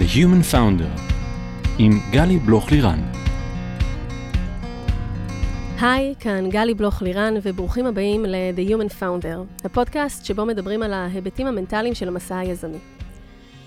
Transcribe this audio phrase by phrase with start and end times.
[0.00, 1.00] The Human Founder
[1.78, 3.00] עם גלי בלוך-לירן.
[5.80, 11.94] היי, כאן גלי בלוך-לירן, וברוכים הבאים ל-The Human Founder, הפודקאסט שבו מדברים על ההיבטים המנטליים
[11.94, 12.78] של המסע היזמי.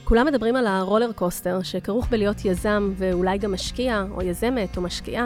[0.03, 4.81] כולם מדברים על ה roller coaster שכרוך בלהיות יזם ואולי גם משקיע, או יזמת, או
[4.81, 5.25] משקיעה.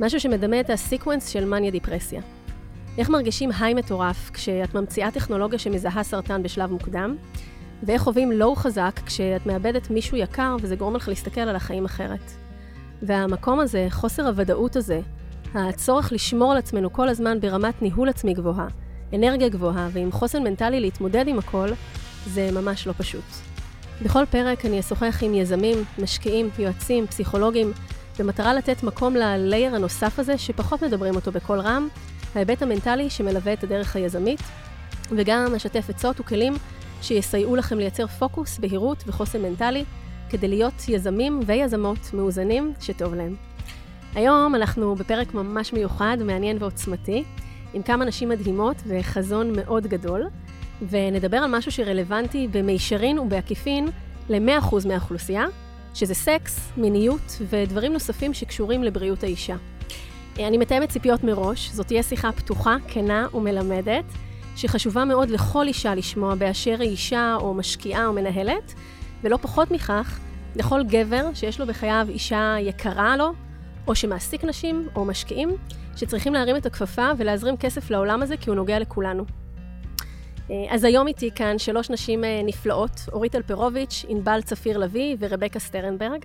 [0.00, 2.20] משהו שמדמה את ה sequence של מניה דיפרסיה.
[2.98, 7.16] איך מרגישים high מטורף כשאת ממציאה טכנולוגיה שמזהה סרטן בשלב מוקדם,
[7.82, 12.32] ואיך חווים לואו חזק כשאת מאבדת מישהו יקר וזה גורם לך להסתכל על החיים אחרת.
[13.02, 15.00] והמקום הזה, חוסר הוודאות הזה,
[15.54, 18.68] הצורך לשמור על עצמנו כל הזמן ברמת ניהול עצמי גבוהה,
[19.14, 21.68] אנרגיה גבוהה ועם חוסן מנטלי להתמודד עם הכל,
[22.26, 23.24] זה ממש לא פשוט.
[24.02, 27.72] בכל פרק אני אשוחח עם יזמים, משקיעים, יועצים, פסיכולוגים,
[28.18, 31.88] במטרה לתת מקום ללייר הנוסף הזה שפחות מדברים אותו בקול רם,
[32.34, 34.40] ההיבט המנטלי שמלווה את הדרך היזמית,
[35.10, 36.54] וגם אשתף עצות וכלים
[37.02, 39.84] שיסייעו לכם לייצר פוקוס, בהירות וחוסן מנטלי,
[40.30, 43.36] כדי להיות יזמים ויזמות מאוזנים שטוב להם.
[44.14, 47.24] היום אנחנו בפרק ממש מיוחד, מעניין ועוצמתי,
[47.74, 50.22] עם כמה נשים מדהימות וחזון מאוד גדול,
[50.90, 53.88] ונדבר על משהו שרלוונטי במישרין ובעקיפין
[54.28, 55.44] ל-100% מהאוכלוסייה,
[55.94, 59.56] שזה סקס, מיניות ודברים נוספים שקשורים לבריאות האישה.
[60.38, 64.04] אני מתאמת ציפיות מראש, זאת תהיה שיחה פתוחה, כנה ומלמדת,
[64.58, 68.74] שחשובה מאוד לכל אישה לשמוע באשר היא אישה או משקיעה או מנהלת,
[69.22, 70.18] ולא פחות מכך,
[70.56, 73.32] לכל גבר שיש לו בחייו אישה יקרה לו,
[73.86, 75.56] או שמעסיק נשים או משקיעים,
[75.96, 79.24] שצריכים להרים את הכפפה ולהזרים כסף לעולם הזה כי הוא נוגע לכולנו.
[80.70, 86.24] אז היום איתי כאן שלוש נשים נפלאות, אורית אלפרוביץ', ענבל צפיר לביא ורבקה סטרנברג.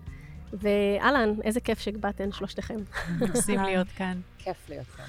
[0.54, 2.78] ואהלן, איזה כיף שבאתן שלושתכם.
[3.20, 4.20] נוסעים להיות כאן.
[4.38, 5.06] כיף להיות כאן.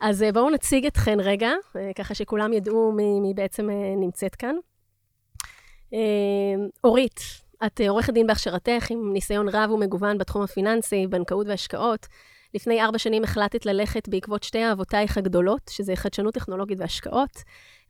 [0.00, 1.50] אז בואו נציג אתכן רגע,
[1.96, 4.54] ככה שכולם ידעו מי, מי בעצם נמצאת כאן.
[6.84, 7.20] אורית,
[7.66, 12.06] את עורכת דין בהכשרתך עם ניסיון רב ומגוון בתחום הפיננסי, בנקאות והשקעות.
[12.54, 17.30] לפני ארבע שנים החלטת ללכת בעקבות שתי אהבותייך הגדולות, שזה חדשנות טכנולוגית והשקעות,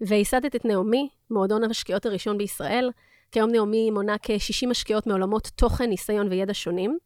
[0.00, 2.90] וייסדת את נעמי, מועדון המשקיעות הראשון בישראל.
[3.32, 6.98] כיום NEOME מונה כ-60 משקיעות מעולמות תוכן, ניסיון וידע שונים.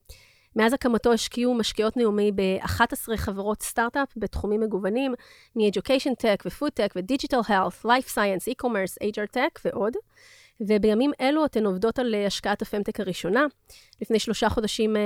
[0.56, 5.14] מאז הקמתו השקיעו משקיעות NEOME ב-11 חברות סטארט-אפ בתחומים מגוונים,
[5.56, 9.92] מ-Education Tech ו-Food Tech ו-Digital Health, Life Science, E-Commerce, HR Tech ועוד.
[10.60, 13.46] ובימים אלו אתן עובדות על השקעת ה femtech הראשונה.
[14.02, 14.96] לפני שלושה חודשים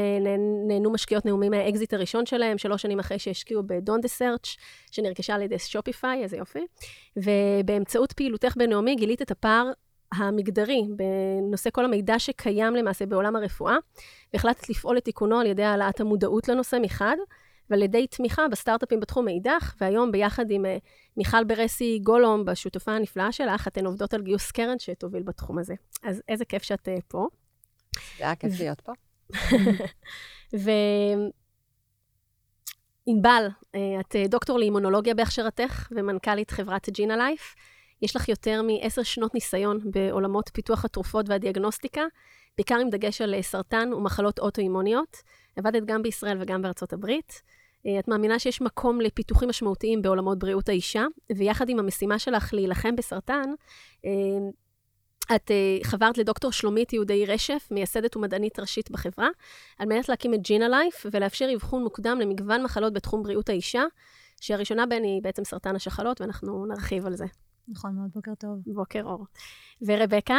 [0.69, 4.59] נהנו משקיעות NEOME מהאקזיט הראשון שלהם, שלוש שנים אחרי שהשקיעו ב- Donde Search,
[4.91, 6.66] שנרכשה על ידי Shopify, איזה יופי.
[7.16, 9.70] ובאמצעות פעילותך בנעמי גילית את הפער
[10.13, 13.77] המגדרי בנושא כל המידע שקיים למעשה בעולם הרפואה,
[14.33, 17.17] והחלטת לפעול לתיקונו על ידי העלאת המודעות לנושא מחד,
[17.71, 20.65] ועל ידי תמיכה בסטארט-אפים בתחום מאידך, והיום ביחד עם
[21.17, 25.75] מיכל ברסי גולום, בשותפה הנפלאה שלך, אתן עובדות על גיוס קרן שתוביל בתחום הזה.
[26.03, 27.27] אז איזה כיף שאת פה.
[28.19, 28.93] זה היה כיף להיות פה.
[33.07, 33.49] וענבל,
[34.01, 37.55] את דוקטור לאימונולוגיה בהכשרתך ומנכ"לית חברת ג'ינה לייף.
[38.03, 42.03] יש לך יותר מעשר שנות ניסיון בעולמות פיתוח התרופות והדיאגנוסטיקה,
[42.56, 45.16] בעיקר עם דגש על סרטן ומחלות אוטואימוניות.
[45.56, 47.42] עבדת גם בישראל וגם בארצות הברית.
[47.98, 53.50] את מאמינה שיש מקום לפיתוחים משמעותיים בעולמות בריאות האישה, ויחד עם המשימה שלך להילחם בסרטן,
[55.34, 55.50] את
[55.82, 59.28] חברת לדוקטור שלומית יהודי רשף, מייסדת ומדענית ראשית בחברה,
[59.78, 63.84] על מנת להקים את Gina Life ולאפשר אבחון מוקדם למגוון מחלות בתחום בריאות האישה,
[64.41, 67.26] שהראשונה בהן היא בעצם סרטן השחלות, ואנחנו נרחיב על זה.
[67.71, 68.59] נכון מאוד, בוקר טוב.
[68.67, 69.27] בוקר אור.
[69.83, 70.39] ורבקה,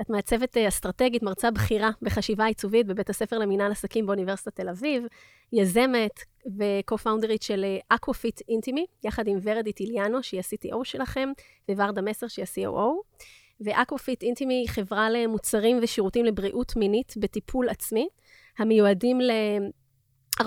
[0.00, 5.04] את מעצבת אסטרטגית, מרצה בכירה בחשיבה עיצובית בבית הספר למינהל עסקים באוניברסיטת תל אביב,
[5.52, 6.20] יזמת
[6.58, 11.28] ו- co-founder ית של אקוופיט אינטימי, יחד עם ורד איטליאנו, שהיא ה-CTO שלכם,
[11.68, 13.20] וורדה מסר, שהיא ה-COO.
[13.60, 18.08] ואקוופיט אינטימי היא חברה למוצרים ושירותים לבריאות מינית בטיפול עצמי,
[18.58, 19.18] המיועדים.
[20.42, 20.44] 40%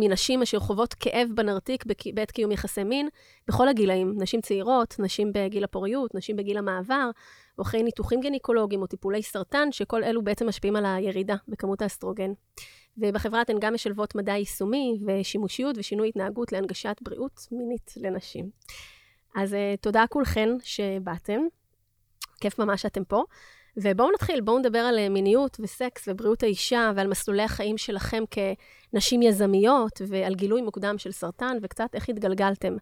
[0.00, 3.08] מנשים אשר חוות כאב בנרתיק בעת קיום יחסי מין,
[3.48, 7.10] בכל הגילאים, נשים צעירות, נשים בגיל הפוריות, נשים בגיל המעבר,
[7.58, 12.30] או אחרי ניתוחים גינקולוגיים או טיפולי סרטן, שכל אלו בעצם משפיעים על הירידה בכמות האסטרוגן.
[12.98, 18.50] ובחברה אתן גם משלבות מדע יישומי ושימושיות ושינוי התנהגות להנגשת בריאות מינית לנשים.
[19.36, 21.40] אז תודה כולכן שבאתם,
[22.40, 23.22] כיף ממש שאתם פה.
[23.82, 30.00] ובואו נתחיל, בואו נדבר על מיניות וסקס ובריאות האישה ועל מסלולי החיים שלכם כנשים יזמיות
[30.08, 32.76] ועל גילוי מוקדם של סרטן וקצת איך התגלגלתם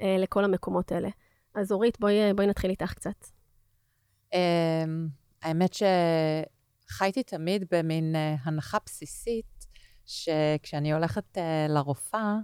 [0.00, 1.08] אה, לכל המקומות האלה.
[1.54, 3.24] אז אורית, בואי, בואי נתחיל איתך קצת.
[4.34, 4.36] Um,
[5.42, 5.74] האמת
[6.88, 9.66] שחייתי תמיד במין uh, הנחה בסיסית,
[10.06, 11.38] שכשאני הולכת
[11.68, 12.36] לרופאה,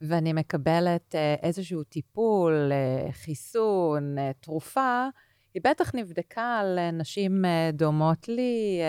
[0.00, 2.72] ואני מקבלת איזשהו טיפול,
[3.12, 5.08] חיסון, תרופה,
[5.54, 8.80] היא בטח נבדקה על נשים דומות לי,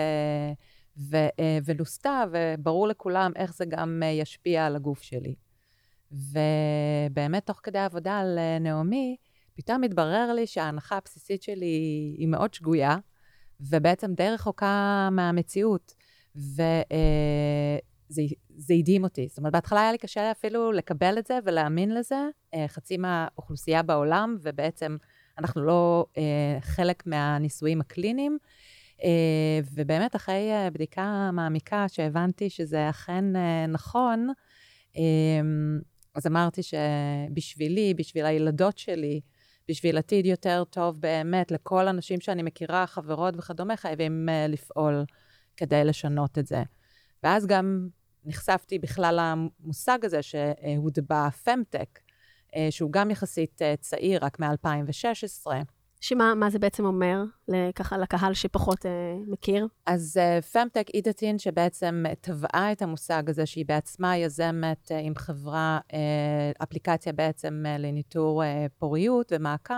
[1.10, 1.16] ו,
[1.64, 5.34] ולוסתה, וברור לכולם איך זה גם ישפיע על הגוף שלי.
[6.12, 9.16] ובאמת, תוך כדי עבודה על נעמי,
[9.54, 12.96] פתאום התברר לי שההנחה הבסיסית שלי היא מאוד שגויה,
[13.60, 15.94] ובעצם די רחוקה מהמציאות.
[16.36, 18.22] וזה
[18.78, 19.28] הדהים אותי.
[19.28, 22.28] זאת אומרת, בהתחלה היה לי קשה אפילו לקבל את זה ולהאמין לזה.
[22.66, 24.96] חצי מהאוכלוסייה בעולם, ובעצם
[25.38, 26.06] אנחנו לא
[26.60, 28.38] חלק מהניסויים הקליניים.
[29.74, 33.24] ובאמת, אחרי בדיקה מעמיקה, שהבנתי שזה אכן
[33.68, 34.28] נכון,
[36.14, 39.20] אז אמרתי שבשבילי, בשביל הילדות שלי,
[39.68, 45.04] בשביל עתיד יותר טוב באמת, לכל הנשים שאני מכירה, חברות וכדומה, חייבים uh, לפעול
[45.56, 46.62] כדי לשנות את זה.
[47.22, 47.88] ואז גם
[48.24, 51.98] נחשפתי בכלל למושג הזה שהודבע פמטק,
[52.70, 55.46] שהוא גם יחסית uh, צעיר, רק מ-2016.
[56.00, 57.22] שמה זה בעצם אומר,
[57.74, 58.90] ככה לקהל שפחות אה,
[59.26, 59.66] מכיר?
[59.86, 65.78] אז אה, פמטק אידטין, שבעצם טבעה את המושג הזה, שהיא בעצמה יזמת אה, עם חברה,
[65.92, 69.74] אה, אפליקציה בעצם אה, לניטור אה, פוריות ומעקב,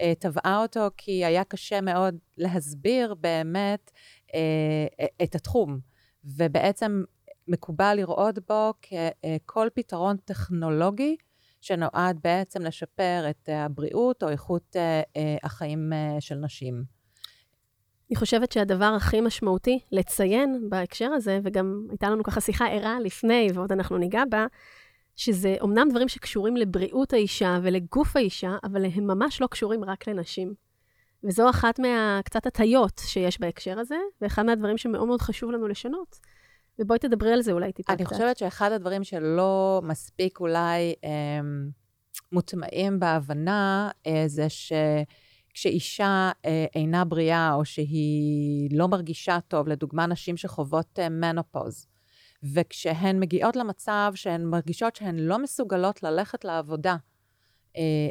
[0.00, 3.90] אה, טבעה אותו כי היה קשה מאוד להסביר באמת
[4.34, 5.78] אה, את התחום.
[6.24, 7.04] ובעצם
[7.48, 11.16] מקובל לראות בו ככל פתרון טכנולוגי
[11.64, 16.84] שנועד בעצם לשפר את אה, הבריאות או איכות אה, אה, החיים של נשים.
[18.10, 23.48] אני חושבת שהדבר הכי משמעותי לציין בהקשר הזה, וגם הייתה לנו ככה שיחה ערה לפני,
[23.54, 24.46] ועוד אנחנו ניגע בה,
[25.16, 30.54] שזה אומנם דברים שקשורים לבריאות האישה ולגוף האישה, אבל הם ממש לא קשורים רק לנשים.
[31.24, 36.18] וזו אחת מהקצת הטיות שיש בהקשר הזה, ואחד מהדברים שמאוד מאוד חשוב לנו לשנות.
[36.78, 38.00] ובואי תדברי על זה אולי טיפה קצת.
[38.00, 41.40] אני חושבת שאחד הדברים שלא מספיק אולי אה,
[42.32, 50.36] מוטמעים בהבנה, אה, זה שכשאישה אה, אינה בריאה, או שהיא לא מרגישה טוב, לדוגמה נשים
[50.36, 51.86] שחוות אה, מנופוז,
[52.54, 56.96] וכשהן מגיעות למצב שהן מרגישות שהן לא מסוגלות ללכת לעבודה,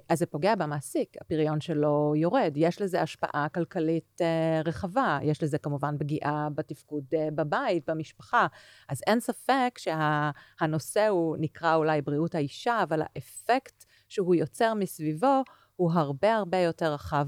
[0.10, 2.54] אז זה פוגע במעסיק, הפריון שלו יורד.
[2.56, 8.48] יש לזה השפעה כלכלית אה, רחבה, יש לזה כמובן פגיעה בתפקוד אה, בבית, במשפחה.
[8.89, 15.44] אז אין ספק שהנושא הוא נקרא אולי בריאות האישה, אבל האפקט שהוא יוצר מסביבו
[15.75, 17.27] הוא הרבה הרבה יותר רחב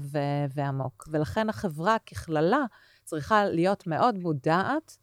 [0.54, 1.08] ועמוק.
[1.10, 2.64] ולכן החברה ככללה
[3.04, 4.98] צריכה להיות מאוד מודעת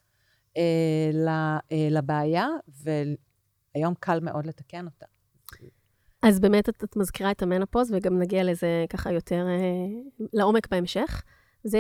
[1.72, 5.12] לבעיה, והיום קל מאוד לתקן אותה.
[6.24, 11.24] אז באמת את, את מזכירה את המנופוז, וגם נגיע לזה ככה יותר אה, לעומק בהמשך.
[11.64, 11.80] זה,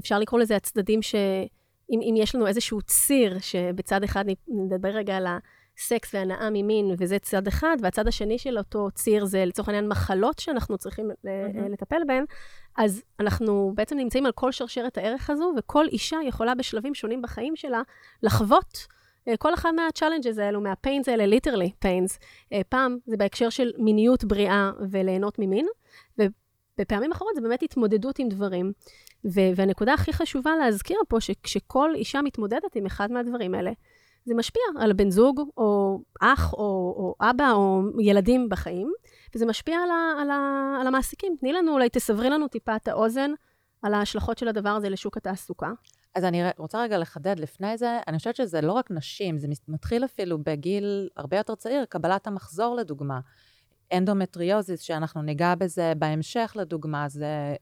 [0.00, 6.14] אפשר לקרוא לזה הצדדים שאם יש לנו איזשהו ציר, שבצד אחד נדבר רגע על הסקס
[6.14, 10.78] והנאה ממין, וזה צד אחד, והצד השני של אותו ציר זה לצורך העניין מחלות שאנחנו
[10.78, 11.72] צריכים mm-hmm.
[11.72, 12.24] לטפל בהן,
[12.78, 17.56] אז אנחנו בעצם נמצאים על כל שרשרת הערך הזו, וכל אישה יכולה בשלבים שונים בחיים
[17.56, 17.82] שלה
[18.22, 18.86] לחוות.
[19.28, 22.18] אה, כל אחד מה-challenges האלו, מה-pains האלה, ליטרלי pains,
[22.52, 25.66] אה, פעם זה בהקשר של מיניות בריאה וליהנות ממין,
[26.18, 28.72] ובפעמים אחרות זה באמת התמודדות עם דברים.
[29.24, 33.70] ו- והנקודה הכי חשובה להזכיר פה, שכשכל אישה מתמודדת עם אחד מהדברים האלה,
[34.24, 36.58] זה משפיע על בן זוג, או אח, או,
[36.96, 38.92] או אבא, או ילדים בחיים,
[39.34, 41.36] וזה משפיע על, ה- על, ה- על המעסיקים.
[41.40, 43.30] תני לנו, אולי תסברי לנו טיפה את האוזן
[43.82, 45.70] על ההשלכות של הדבר הזה לשוק התעסוקה.
[46.14, 50.04] אז אני רוצה רגע לחדד לפני זה, אני חושבת שזה לא רק נשים, זה מתחיל
[50.04, 53.20] אפילו בגיל הרבה יותר צעיר, קבלת המחזור לדוגמה.
[53.92, 57.54] אנדומטריוזיס, שאנחנו ניגע בזה בהמשך לדוגמה, זה...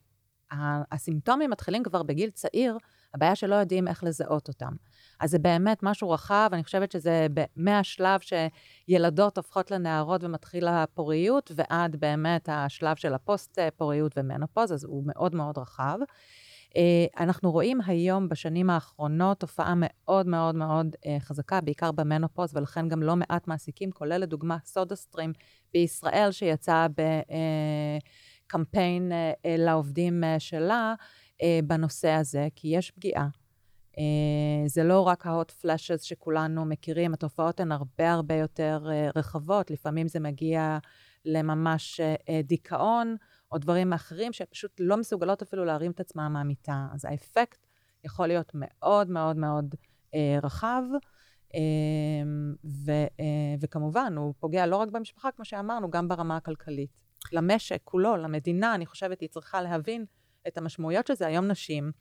[0.92, 2.78] הסימפטומים מתחילים כבר בגיל צעיר,
[3.14, 4.72] הבעיה שלא יודעים איך לזהות אותם.
[5.20, 7.26] אז זה באמת משהו רחב, אני חושבת שזה
[7.56, 15.34] מהשלב שילדות הופכות לנערות ומתחיל הפוריות, ועד באמת השלב של הפוסט-פוריות ומנופוז, אז הוא מאוד
[15.34, 15.98] מאוד רחב.
[16.76, 22.88] אה, אנחנו רואים היום, בשנים האחרונות, תופעה מאוד מאוד מאוד אה, חזקה, בעיקר במנופוז, ולכן
[22.88, 25.32] גם לא מעט מעסיקים, כולל לדוגמה סודה סטרים
[25.72, 26.86] בישראל, שיצא
[28.46, 30.94] בקמפיין אה, לעובדים שלה
[31.64, 33.28] בנושא הזה, כי יש פגיעה.
[34.66, 40.20] זה לא רק ה-hot flashes שכולנו מכירים, התופעות הן הרבה הרבה יותר רחבות, לפעמים זה
[40.20, 40.78] מגיע
[41.24, 42.00] לממש
[42.44, 43.16] דיכאון,
[43.52, 46.86] או דברים אחרים שפשוט לא מסוגלות אפילו להרים את עצמם מהמיטה.
[46.94, 47.66] אז האפקט
[48.04, 49.74] יכול להיות מאוד מאוד מאוד
[50.14, 50.82] אה, רחב,
[51.54, 51.60] אה,
[52.64, 56.90] ו, אה, וכמובן, הוא פוגע לא רק במשפחה, כמו שאמרנו, גם ברמה הכלכלית.
[57.32, 60.04] למשק כולו, למדינה, אני חושבת, היא צריכה להבין
[60.48, 61.26] את המשמעויות של זה.
[61.26, 61.92] היום נשים,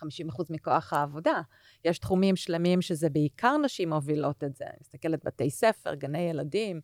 [0.00, 0.02] 50%
[0.50, 1.40] מכוח העבודה.
[1.84, 4.64] יש תחומים שלמים שזה בעיקר נשים מובילות את זה.
[4.64, 6.80] אני מסתכלת בתי ספר, גני ילדים,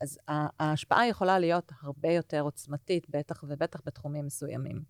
[0.00, 4.82] אז ההשפעה יכולה להיות הרבה יותר עוצמתית, בטח ובטח בתחומים מסוימים.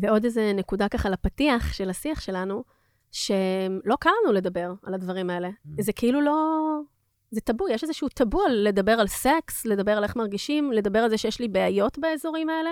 [0.00, 2.64] ועוד איזה נקודה ככה לפתיח של השיח שלנו,
[3.12, 5.48] שלא קל לנו לדבר על הדברים האלה.
[5.48, 5.82] Mm.
[5.82, 6.36] זה כאילו לא...
[7.30, 11.10] זה טאבו, יש איזשהו טאבו על לדבר על סקס, לדבר על איך מרגישים, לדבר על
[11.10, 12.70] זה שיש לי בעיות באזורים האלה.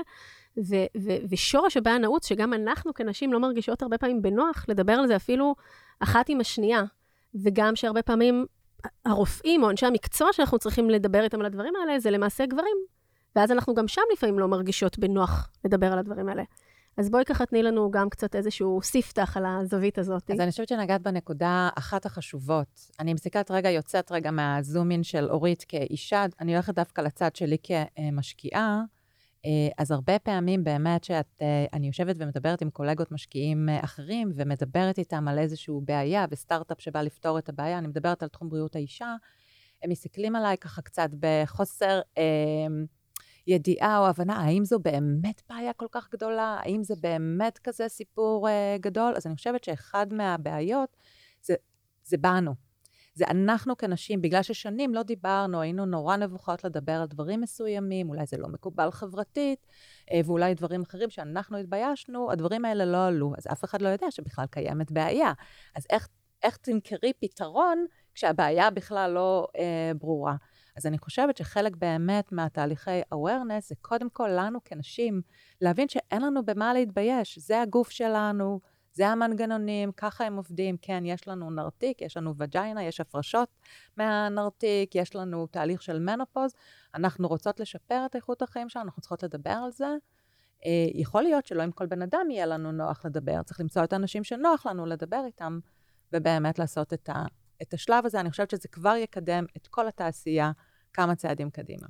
[0.58, 5.06] ו- ו- ושורש הבעיה נעוץ, שגם אנחנו כנשים לא מרגישות הרבה פעמים בנוח לדבר על
[5.06, 5.54] זה אפילו
[6.00, 6.82] אחת עם השנייה.
[7.34, 8.46] וגם שהרבה פעמים
[9.04, 12.76] הרופאים או אנשי המקצוע שאנחנו צריכים לדבר איתם על הדברים האלה, זה למעשה גברים.
[13.36, 16.42] ואז אנחנו גם שם לפעמים לא מרגישות בנוח לדבר על הדברים האלה.
[16.96, 20.30] אז בואי ככה תני לנו גם קצת איזשהו ספתח על הזווית הזאת.
[20.30, 22.90] אז אני חושבת שנגעת בנקודה אחת החשובות.
[23.00, 28.82] אני מסתכלת רגע, יוצאת רגע מהזום-אין של אורית כאישה, אני הולכת דווקא לצד שלי כמשקיעה.
[29.46, 34.98] אה, אז הרבה פעמים באמת שאת, אה, יושבת ומדברת עם קולגות משקיעים אה, אחרים, ומדברת
[34.98, 39.14] איתם על איזושהי בעיה וסטארט-אפ שבא לפתור את הבעיה, אני מדברת על תחום בריאות האישה,
[39.82, 42.22] הם מסתכלים עליי ככה קצת בחוסר אה,
[43.46, 46.58] ידיעה או הבנה, האם זו באמת בעיה כל כך גדולה?
[46.62, 49.12] האם זה באמת כזה סיפור אה, גדול?
[49.16, 50.96] אז אני חושבת שאחד מהבעיות
[51.42, 51.54] זה,
[52.04, 52.67] זה בנו.
[53.18, 58.26] זה אנחנו כנשים, בגלל ששנים לא דיברנו, היינו נורא נבוכות לדבר על דברים מסוימים, אולי
[58.26, 59.66] זה לא מקובל חברתית,
[60.12, 64.10] אה, ואולי דברים אחרים שאנחנו התביישנו, הדברים האלה לא עלו, אז אף אחד לא יודע
[64.10, 65.32] שבכלל קיימת בעיה.
[65.76, 66.08] אז איך,
[66.42, 70.36] איך תמכרי פתרון כשהבעיה בכלל לא אה, ברורה?
[70.76, 75.22] אז אני חושבת שחלק באמת מהתהליכי awareness זה קודם כל לנו כנשים,
[75.60, 78.60] להבין שאין לנו במה להתבייש, זה הגוף שלנו,
[78.92, 80.76] זה המנגנונים, ככה הם עובדים.
[80.82, 83.48] כן, יש לנו נרתיק, יש לנו וג'יינה, יש הפרשות
[83.96, 86.54] מהנרתיק, יש לנו תהליך של מנופוז.
[86.94, 89.88] אנחנו רוצות לשפר את איכות החיים שלנו, אנחנו צריכות לדבר על זה.
[90.66, 93.92] אה, יכול להיות שלא עם כל בן אדם יהיה לנו נוח לדבר, צריך למצוא את
[93.92, 95.58] האנשים שנוח לנו לדבר איתם,
[96.12, 97.24] ובאמת לעשות את, ה,
[97.62, 98.20] את השלב הזה.
[98.20, 100.52] אני חושבת שזה כבר יקדם את כל התעשייה
[100.92, 101.86] כמה צעדים קדימה.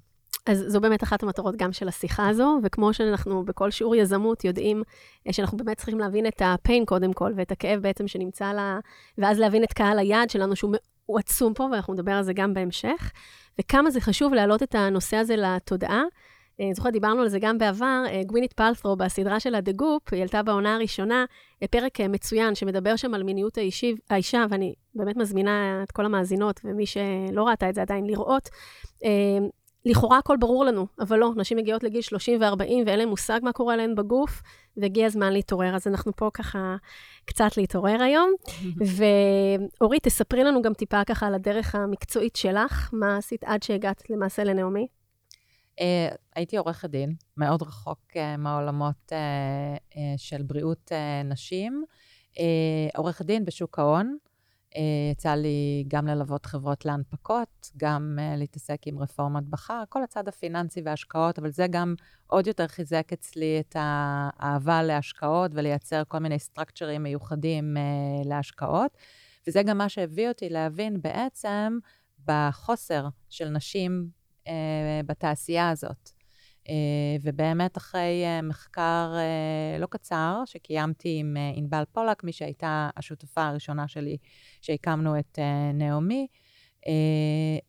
[0.49, 4.83] אז זו באמת אחת המטרות גם של השיחה הזו, וכמו שאנחנו בכל שיעור יזמות יודעים
[5.27, 8.79] אה, שאנחנו באמת צריכים להבין את הפיין קודם כל, ואת הכאב בעצם שנמצא לה,
[9.19, 10.75] ואז להבין את קהל היעד שלנו, שהוא
[11.07, 13.13] הוא עצום פה, ואנחנו נדבר על זה גם בהמשך,
[13.61, 16.03] וכמה זה חשוב להעלות את הנושא הזה לתודעה.
[16.61, 20.13] אה, אני זוכרת, דיברנו על זה גם בעבר, אה, גווינית פלת'רו בסדרה שלה The Goop,
[20.13, 21.25] היא עלתה בעונה הראשונה,
[21.71, 26.87] פרק מצוין שמדבר שם על מיניות האישי, האישה, ואני באמת מזמינה את כל המאזינות ומי
[26.87, 28.49] שלא ראתה את זה עדיין לראות.
[29.89, 33.53] לכאורה הכל ברור לנו, אבל לא, נשים מגיעות לגיל 30 ו-40 ואין להן מושג מה
[33.53, 34.43] קורה להן בגוף,
[34.77, 35.77] והגיע הזמן להתעורר.
[35.77, 36.77] אז אנחנו פה ככה
[37.25, 38.31] קצת להתעורר היום.
[39.81, 44.45] ואורית, תספרי לנו גם טיפה ככה על הדרך המקצועית שלך, מה עשית עד שהגעת למעשה
[44.45, 44.87] לנעמי?
[45.81, 45.83] Uh,
[46.37, 50.93] הייתי עורכת דין, מאוד רחוק uh, מהעולמות uh, של בריאות
[51.25, 51.85] נשים.
[52.95, 54.28] עורכת דין בשוק ההון, אה,
[55.13, 60.81] יצא לי גם ללוות חברות להנפקות, גם uh, להתעסק עם רפורמת בכר, כל הצד הפיננסי
[60.85, 61.95] וההשקעות, אבל זה גם
[62.27, 68.97] עוד יותר חיזק אצלי את האהבה להשקעות ולייצר כל מיני סטרקצ'רים מיוחדים uh, להשקעות.
[69.47, 71.79] וזה גם מה שהביא אותי להבין בעצם
[72.25, 74.09] בחוסר של נשים
[75.07, 76.18] בתעשייה הזאת.
[76.71, 83.47] אה, ובאמת אחרי אה, מחקר אה, לא קצר שקיימתי עם ענבל פולק, מי שהייתה השותפה
[83.47, 84.17] הראשונה שלי
[84.61, 85.39] שהקמנו את
[85.75, 86.27] נעמי,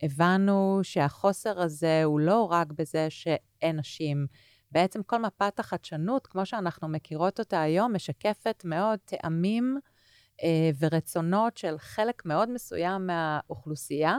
[0.04, 4.26] הבנו שהחוסר הזה הוא לא רק בזה שאין נשים.
[4.72, 9.78] בעצם כל מפת החדשנות, כמו שאנחנו מכירות אותה היום, משקפת מאוד טעמים
[10.80, 14.18] ורצונות של חלק מאוד מסוים מהאוכלוסייה,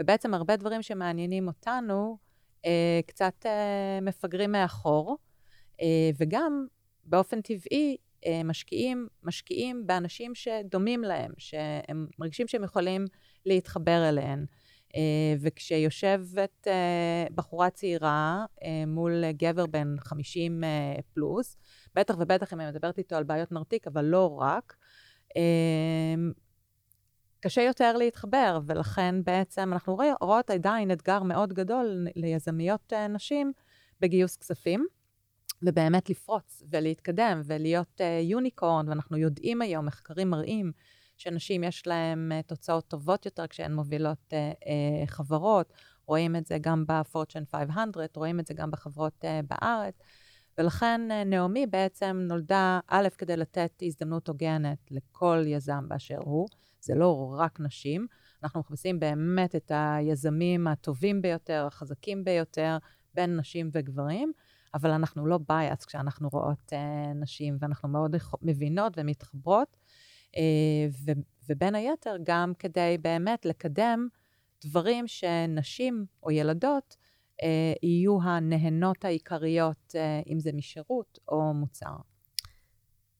[0.00, 2.18] ובעצם הרבה דברים שמעניינים אותנו,
[3.06, 5.16] קצת אה, מפגרים מאחור,
[5.82, 6.66] אה, וגם
[7.04, 7.96] באופן טבעי
[8.26, 13.04] אה, משקיעים, משקיעים באנשים שדומים להם, שהם מרגישים שהם יכולים
[13.46, 14.44] להתחבר אליהם.
[15.40, 16.66] וכשיושבת
[17.34, 18.44] בחורה צעירה
[18.86, 21.56] מול גבר בן 50 uh, פלוס,
[21.94, 24.76] בטח ובטח אם אני מדברת איתו על בעיות נרתיק, אבל לא רק,
[27.46, 33.52] קשה יותר להתחבר, ולכן בעצם אנחנו רואות עדיין אתגר מאוד גדול ליזמיות אה, נשים
[34.00, 34.86] בגיוס כספים,
[35.62, 40.72] ובאמת לפרוץ ולהתקדם ולהיות יוניקורן, uh, ואנחנו יודעים היום, מחקרים מראים,
[41.16, 44.32] שנשים יש להן uh, תוצאות טובות יותר כשהן מובילות
[45.06, 45.72] חברות,
[46.06, 49.94] רואים את זה גם ב-Fortune 500, רואים את זה גם בחברות בארץ.
[50.58, 56.46] ולכן נעמי בעצם נולדה, א', כדי לתת הזדמנות הוגנת לכל יזם באשר הוא,
[56.86, 58.06] זה לא רק נשים,
[58.42, 62.78] אנחנו מחפשים באמת את היזמים הטובים ביותר, החזקים ביותר,
[63.14, 64.32] בין נשים וגברים,
[64.74, 66.76] אבל אנחנו לא בייס כשאנחנו רואות uh,
[67.14, 69.76] נשים, ואנחנו מאוד מבינות ומתחברות,
[70.32, 70.38] uh,
[71.04, 74.08] ו- ובין היתר גם כדי באמת לקדם
[74.64, 76.96] דברים שנשים או ילדות
[77.40, 77.44] uh,
[77.82, 81.96] יהיו הנהנות העיקריות, uh, אם זה משירות או מוצר.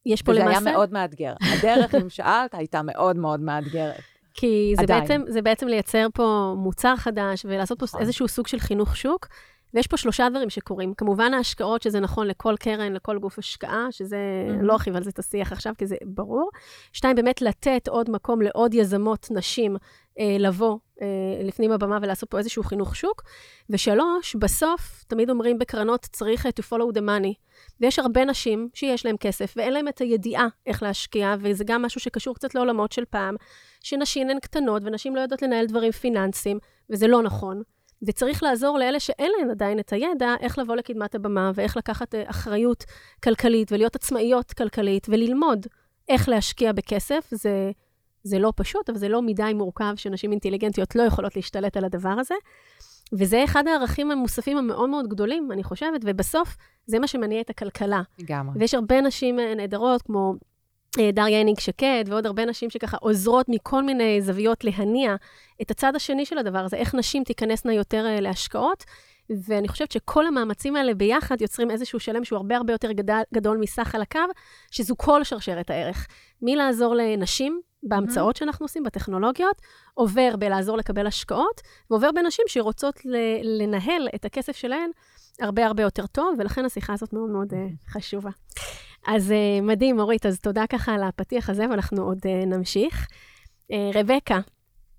[0.06, 0.60] יש פה וזה למעשה...
[0.60, 1.34] היה מאוד מאתגר.
[1.58, 4.00] הדרך, אם שאלת, הייתה מאוד מאוד מאתגרת.
[4.34, 5.00] כי זה עדיין.
[5.00, 8.00] בעצם, זה בעצם לייצר פה מוצר חדש ולעשות פה נכון.
[8.00, 9.26] איזשהו סוג של חינוך שוק.
[9.75, 10.94] ויש פה שלושה דברים שקורים.
[10.94, 14.16] כמובן ההשקעות, שזה נכון לכל קרן, לכל גוף השקעה, שזה,
[14.48, 14.62] Mhm.
[14.62, 16.50] לא ארחיב על זה את השיח עכשיו, כי זה ברור.
[16.92, 19.76] שתיים, באמת לתת עוד מקום לעוד יזמות נשים
[20.18, 20.78] אה, לבוא
[21.45, 23.23] לפנים הבמה ולעשות פה איזשהו חינוך שוק.
[23.71, 27.35] ושלוש, בסוף, תמיד אומרים בקרנות, צריך אה, to follow the money.
[27.81, 32.00] ויש הרבה נשים שיש להן כסף ואין להן את הידיעה איך להשקיע, וזה גם משהו
[32.00, 33.35] שקשור קצת לעולמות של פעם,
[33.81, 36.59] שנשים הן קטנות ונשים לא יודעות לנהל דברים פיננסיים,
[36.91, 37.62] וזה לא נכון.
[38.03, 42.31] וצריך לעזור לאלה שאין להן עדיין את הידע, איך לבוא לקדמת הבמה ואיך לקחת אה,
[42.31, 42.85] אחריות
[43.25, 45.67] כלכלית ולהיות עצמאיות כלכלית וללמוד
[46.09, 47.29] איך להשקיע בכסף.
[47.31, 47.71] זה,
[48.26, 52.09] זה לא פשוט, אבל זה לא מדי מורכב שנשים אינטליגנטיות לא יכולות להשתלט על הדבר
[52.09, 52.35] הזה.
[53.12, 56.56] וזה אחד הערכים המוספים המאוד מאוד גדולים, אני חושבת, ובסוף
[56.87, 58.02] זה מה שמניע את הכלכלה.
[58.18, 58.59] לגמרי.
[58.59, 60.35] ויש הרבה נשים אה, נהדרות, כמו
[60.99, 65.14] אה, דריה הניג שקד, ועוד הרבה נשים שככה עוזרות מכל מיני זוויות להניע
[65.62, 68.85] את הצד השני של הדבר הזה, איך נשים תיכנסנה יותר אה, להשקעות.
[69.30, 73.56] ואני חושבת שכל המאמצים האלה ביחד יוצרים איזשהו שלם שהוא הרבה הרבה יותר גדל, גדול
[73.56, 74.21] מסך על הקו,
[74.71, 76.06] שזו כל שרשרת הערך.
[76.42, 79.62] מלעזור לנשים בהמצאות שאנחנו עושים, בטכנולוגיות,
[79.95, 83.00] עובר בלעזור לקבל השקעות, ועובר בנשים שרוצות
[83.42, 84.90] לנהל את הכסף שלהן
[85.40, 88.30] הרבה הרבה יותר טוב, ולכן השיחה הזאת מאוד מאוד אה, חשובה.
[89.06, 93.06] אז אה, מדהים, אורית, אז תודה ככה על הפתיח הזה, ואנחנו עוד אה, נמשיך.
[93.95, 94.40] רבקה,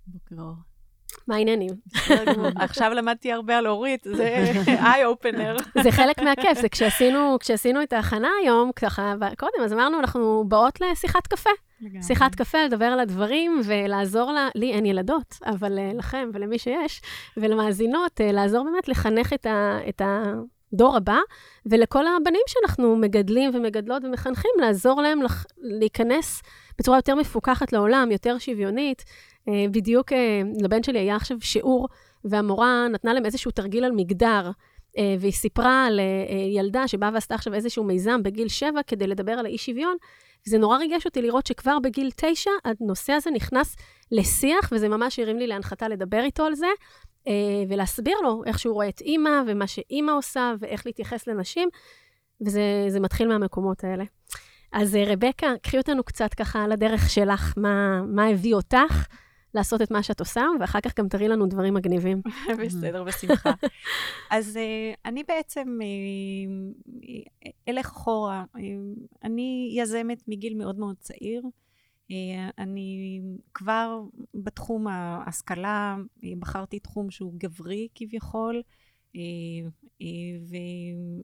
[0.07, 0.66] בוקר אור.
[1.27, 1.71] מה העניינים?
[2.25, 2.47] גמור.
[2.55, 4.51] עכשיו למדתי הרבה על אורית, זה
[4.86, 5.57] איי אופנר.
[5.83, 10.81] זה חלק מהכיף, זה כשעשינו, כשעשינו את ההכנה היום, ככה, קודם, אז אמרנו, אנחנו באות
[10.81, 11.50] לשיחת קפה.
[12.01, 17.01] שיחת קפה, לדבר על הדברים ולעזור לה, לי אין ילדות, אבל uh, לכם ולמי שיש,
[17.38, 20.01] ולמאזינות, uh, לעזור באמת לחנך את, ה, את
[20.74, 21.17] הדור הבא,
[21.65, 26.41] ולכל הבנים שאנחנו מגדלים ומגדלות ומחנכים, לעזור להם לח, להיכנס
[26.79, 29.03] בצורה יותר מפוקחת לעולם, יותר שוויונית.
[29.50, 30.15] Uh, בדיוק uh,
[30.63, 31.87] לבן שלי היה עכשיו שיעור,
[32.25, 34.51] והמורה נתנה להם איזשהו תרגיל על מגדר.
[34.51, 36.00] Uh, והיא סיפרה על
[36.55, 39.98] ילדה שבאה ועשתה עכשיו איזשהו מיזם בגיל שבע כדי לדבר על האי-שוויון,
[40.48, 43.75] וזה נורא ריגש אותי לראות שכבר בגיל תשע הנושא הזה נכנס
[44.11, 46.72] לשיח, וזה ממש הרים לי להנחתה לדבר איתו על זה, אה,
[47.70, 51.70] ולהסביר לו איך שהוא רואה את אימא, ומה שאימא עושה, ואיך להתייחס לנשים,
[52.42, 54.03] וזה מתחיל מהמקומות האלה.
[54.72, 59.07] אז אה, רבקה, קחי אותנו קצת ככה על הדרך שלך, מה, מה הביא אותך
[59.53, 62.22] לעשות את מה שאת עושה, ואחר כך גם תראי לנו דברים מגניבים.
[62.66, 63.51] בסדר, בשמחה.
[64.31, 65.79] אז uh, אני בעצם
[67.70, 68.44] אלך אחורה.
[69.24, 71.42] אני יזמת מגיל מאוד מאוד צעיר.
[72.11, 72.13] Uh,
[72.57, 73.22] אני
[73.53, 74.01] כבר
[74.33, 78.61] בתחום ההשכלה, uh, בחרתי תחום שהוא גברי כביכול,
[79.15, 79.20] uh,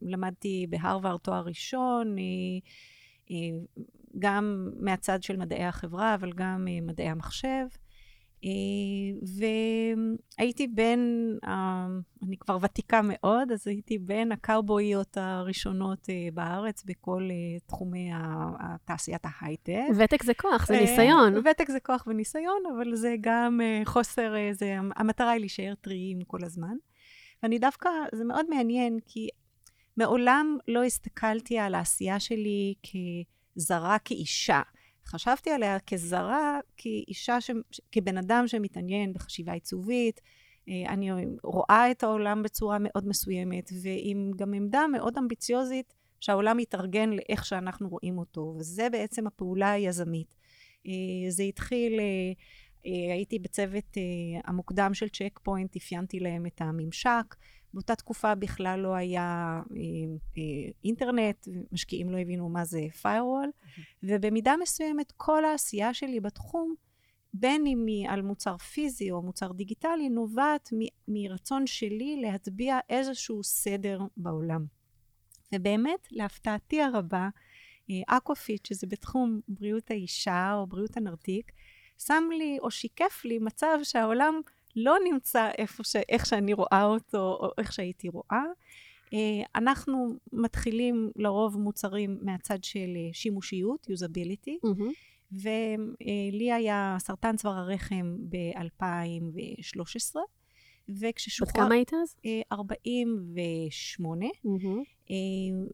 [0.01, 2.15] ולמדתי בהרווארד תואר ראשון,
[4.19, 7.65] גם מהצד של מדעי החברה, אבל גם מדעי המחשב.
[10.37, 11.33] והייתי בין,
[12.23, 17.29] אני כבר ותיקה מאוד, אז הייתי בין הקאובויות הראשונות בארץ בכל
[17.65, 18.11] תחומי
[18.85, 19.81] תעשיית ההייטק.
[19.97, 21.37] ותק זה כוח, זה ניסיון.
[21.37, 26.75] ותק זה כוח וניסיון, אבל זה גם חוסר, זה, המטרה היא להישאר טריים כל הזמן.
[27.43, 29.27] ואני דווקא, זה מאוד מעניין, כי
[29.97, 32.73] מעולם לא הסתכלתי על העשייה שלי
[33.55, 34.61] כזרה כאישה.
[35.05, 37.51] חשבתי עליה כזרה, כאישה, ש...
[37.91, 40.21] כבן אדם שמתעניין בחשיבה עיצובית.
[40.67, 41.09] אני
[41.43, 47.89] רואה את העולם בצורה מאוד מסוימת, ועם גם עמדה מאוד אמביציוזית, שהעולם יתארגן לאיך שאנחנו
[47.89, 50.35] רואים אותו, וזה בעצם הפעולה היזמית.
[51.29, 51.99] זה התחיל,
[52.83, 53.97] הייתי בצוות
[54.43, 57.35] המוקדם של צ'ק פוינט, אפיינתי להם את הממשק.
[57.73, 59.77] באותה תקופה בכלל לא היה אה,
[60.37, 63.81] אה, אינטרנט, משקיעים לא הבינו מה זה firewall, mm-hmm.
[64.03, 66.75] ובמידה מסוימת כל העשייה שלי בתחום,
[67.33, 73.43] בין אם היא על מוצר פיזי או מוצר דיגיטלי, נובעת מ- מרצון שלי להטביע איזשהו
[73.43, 74.65] סדר בעולם.
[75.53, 77.29] ובאמת, להפתעתי הרבה,
[78.07, 81.51] אקופיט, שזה בתחום בריאות האישה או בריאות הנרתיק,
[81.97, 84.41] שם לי או שיקף לי מצב שהעולם
[84.75, 85.95] לא נמצא איפה ש...
[86.09, 88.43] איך שאני רואה אותו, או איך שהייתי רואה.
[89.55, 94.83] אנחנו מתחילים לרוב מוצרים מהצד של שימושיות, usability, mm-hmm.
[95.31, 100.15] ולי היה סרטן צוואר הרחם ב-2013,
[100.89, 101.51] וכששוחרר...
[101.51, 102.15] בת כמה היית אז?
[102.51, 105.13] 48, mm-hmm.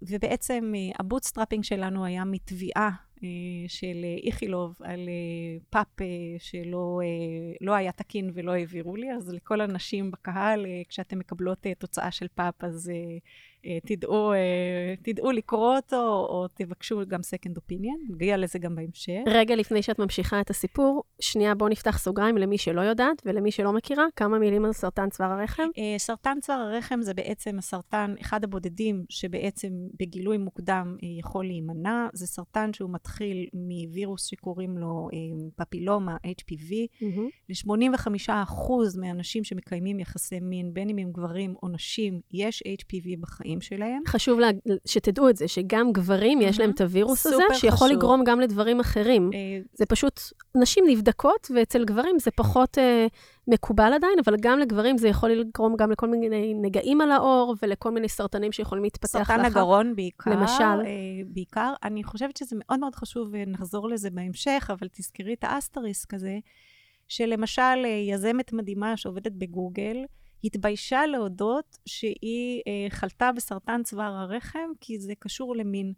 [0.02, 2.90] ובעצם ה bootstrapping שלנו היה מתביעה
[3.68, 5.10] של איכילוב על
[5.70, 5.88] פאפ
[6.40, 7.00] שלא
[7.62, 12.64] לא היה תקין ולא העבירו לי, אז לכל הנשים בקהל, כשאתן מקבלות תוצאה של פאפ,
[12.64, 13.18] אז אה,
[13.86, 19.22] תדעו, אה, תדעו לקרוא אותו, או תבקשו גם second opinion, נגיע לזה גם בהמשך.
[19.28, 23.74] רגע לפני שאת ממשיכה את הסיפור, שנייה, בואו נפתח סוגריים למי שלא יודעת ולמי שלא
[23.74, 25.68] מכירה, כמה מילים על סרטן צוואר הרחם.
[25.78, 29.70] אה, סרטן צוואר הרחם זה בעצם הסרטן, אחד הבודדים שבעצם
[30.00, 32.08] בגילוי מוקדם יכול להימנע.
[32.14, 35.10] זה סרטן שהוא מתחיל מווירוס שקוראים לו
[35.56, 36.72] פפילומה, HPV.
[37.02, 37.50] Mm-hmm.
[37.50, 43.49] ל-85% מהאנשים שמקיימים יחסי מין, בין אם הם גברים או נשים, יש HPV בחיים.
[43.58, 44.02] החיים שלהם.
[44.08, 44.50] חשוב לה,
[44.86, 47.98] שתדעו את זה, שגם גברים יש להם את הווירוס הזה, שיכול חשוב.
[47.98, 49.30] לגרום גם לדברים אחרים.
[49.34, 49.40] אה,
[49.74, 50.22] זה פשוט,
[50.56, 53.08] נשים נבדקות, ואצל גברים זה פחות אה,
[53.48, 57.92] מקובל עדיין, אבל גם לגברים זה יכול לגרום גם לכל מיני נגעים על העור, ולכל
[57.92, 59.34] מיני סרטנים שיכולים להתפתח לאחר.
[59.36, 60.32] סרטן הגרון בעיקר.
[60.32, 60.64] למשל.
[60.64, 60.82] אה,
[61.28, 61.74] בעיקר.
[61.84, 66.38] אני חושבת שזה מאוד מאוד חשוב, ונחזור לזה בהמשך, אבל תזכרי את האסטריסק הזה,
[67.08, 69.98] שלמשל, יזמת מדהימה שעובדת בגוגל,
[70.44, 75.94] התביישה להודות שהיא אה, חלתה בסרטן צוואר הרחם, כי זה קשור למין.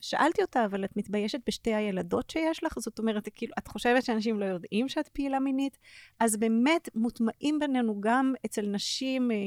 [0.00, 2.72] שאלתי אותה, אבל את מתביישת בשתי הילדות שיש לך?
[2.78, 5.78] זאת אומרת, כאילו, את חושבת שאנשים לא יודעים שאת פעילה מינית?
[6.20, 9.40] אז באמת מוטמעים בינינו גם אצל נשים אה, אה,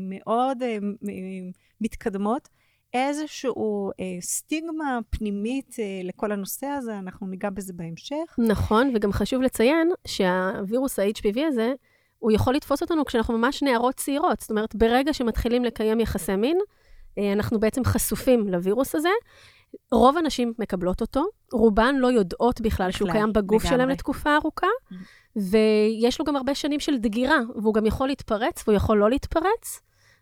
[0.00, 0.78] מאוד אה, אה,
[1.80, 2.48] מתקדמות,
[2.94, 8.36] איזשהו אה, סטיגמה פנימית אה, לכל הנושא הזה, אנחנו ניגע בזה בהמשך.
[8.48, 11.72] נכון, וגם חשוב לציין שהווירוס ה-HPV הזה,
[12.18, 14.40] הוא יכול לתפוס אותנו כשאנחנו ממש נערות צעירות.
[14.40, 16.58] זאת אומרת, ברגע שמתחילים לקיים יחסי מין,
[17.18, 19.08] אה, אנחנו בעצם חשופים לווירוס הזה.
[19.92, 23.76] רוב הנשים מקבלות אותו, רובן לא יודעות בכלל שהוא קיים בגוף לגמרי.
[23.76, 24.94] שלהם לתקופה ארוכה, mm.
[25.36, 29.80] ויש לו גם הרבה שנים של דגירה, והוא גם יכול להתפרץ והוא יכול לא להתפרץ,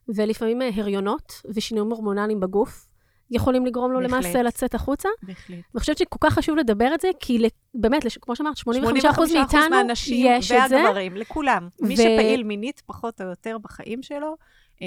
[0.09, 2.87] ולפעמים אה, הריונות ושינויים הורמונליים בגוף
[3.31, 4.13] יכולים לגרום לו בהחלט.
[4.13, 5.09] למעשה לצאת החוצה.
[5.23, 5.59] בהחלט.
[5.75, 7.39] ואני חושבת שכל כך חשוב לדבר את זה, כי
[7.75, 10.77] באמת, כמו שאמרת, 85% 85 מאיתנו מהנשים יש את זה.
[10.77, 11.69] והגברים, לכולם.
[11.83, 11.87] ו...
[11.87, 14.37] מי שפעיל מינית פחות או יותר בחיים שלו,
[14.83, 14.87] אה,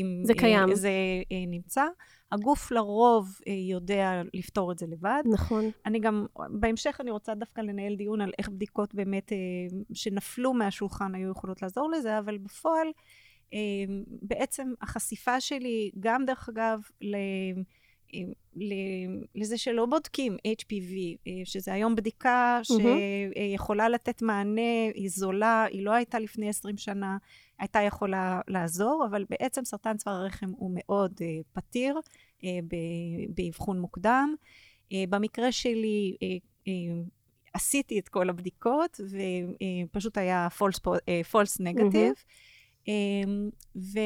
[0.00, 0.68] אם זה קיים.
[0.68, 0.90] אה, זה
[1.32, 1.84] אה, נמצא.
[2.32, 5.22] הגוף לרוב יודע לפתור את זה לבד.
[5.32, 5.70] נכון.
[5.86, 9.32] אני גם, בהמשך אני רוצה דווקא לנהל דיון על איך בדיקות באמת
[9.92, 12.86] שנפלו מהשולחן היו יכולות לעזור לזה, אבל בפועל,
[14.22, 17.16] בעצם החשיפה שלי, גם דרך אגב, ל...
[18.14, 18.32] אמ,
[19.34, 20.92] לזה שלא בודקים HPV,
[21.26, 27.16] אה, שזה היום בדיקה שיכולה לתת מענה, היא זולה, היא לא הייתה לפני 20 שנה,
[27.58, 32.00] הייתה יכולה לעזור, אבל בעצם סרטן צוואר הרחם הוא מאוד uh, פתיר
[32.38, 32.44] uh,
[33.28, 34.34] באבחון מוקדם.
[35.08, 36.16] במקרה שלי,
[36.66, 36.70] uh,
[37.54, 39.00] עשיתי את כל הבדיקות,
[39.90, 40.80] ופשוט היה false,
[41.32, 42.18] false negative.
[42.18, 42.53] Mm-hmm.
[42.88, 43.98] אמ, ו...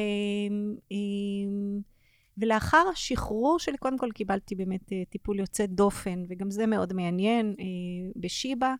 [0.91, 1.79] אמ,
[2.37, 7.55] ולאחר השחרור שלי, קודם כל קיבלתי באמת אה, טיפול יוצא דופן, וגם זה מאוד מעניין,
[7.59, 7.65] אה,
[8.15, 8.73] בשיבא.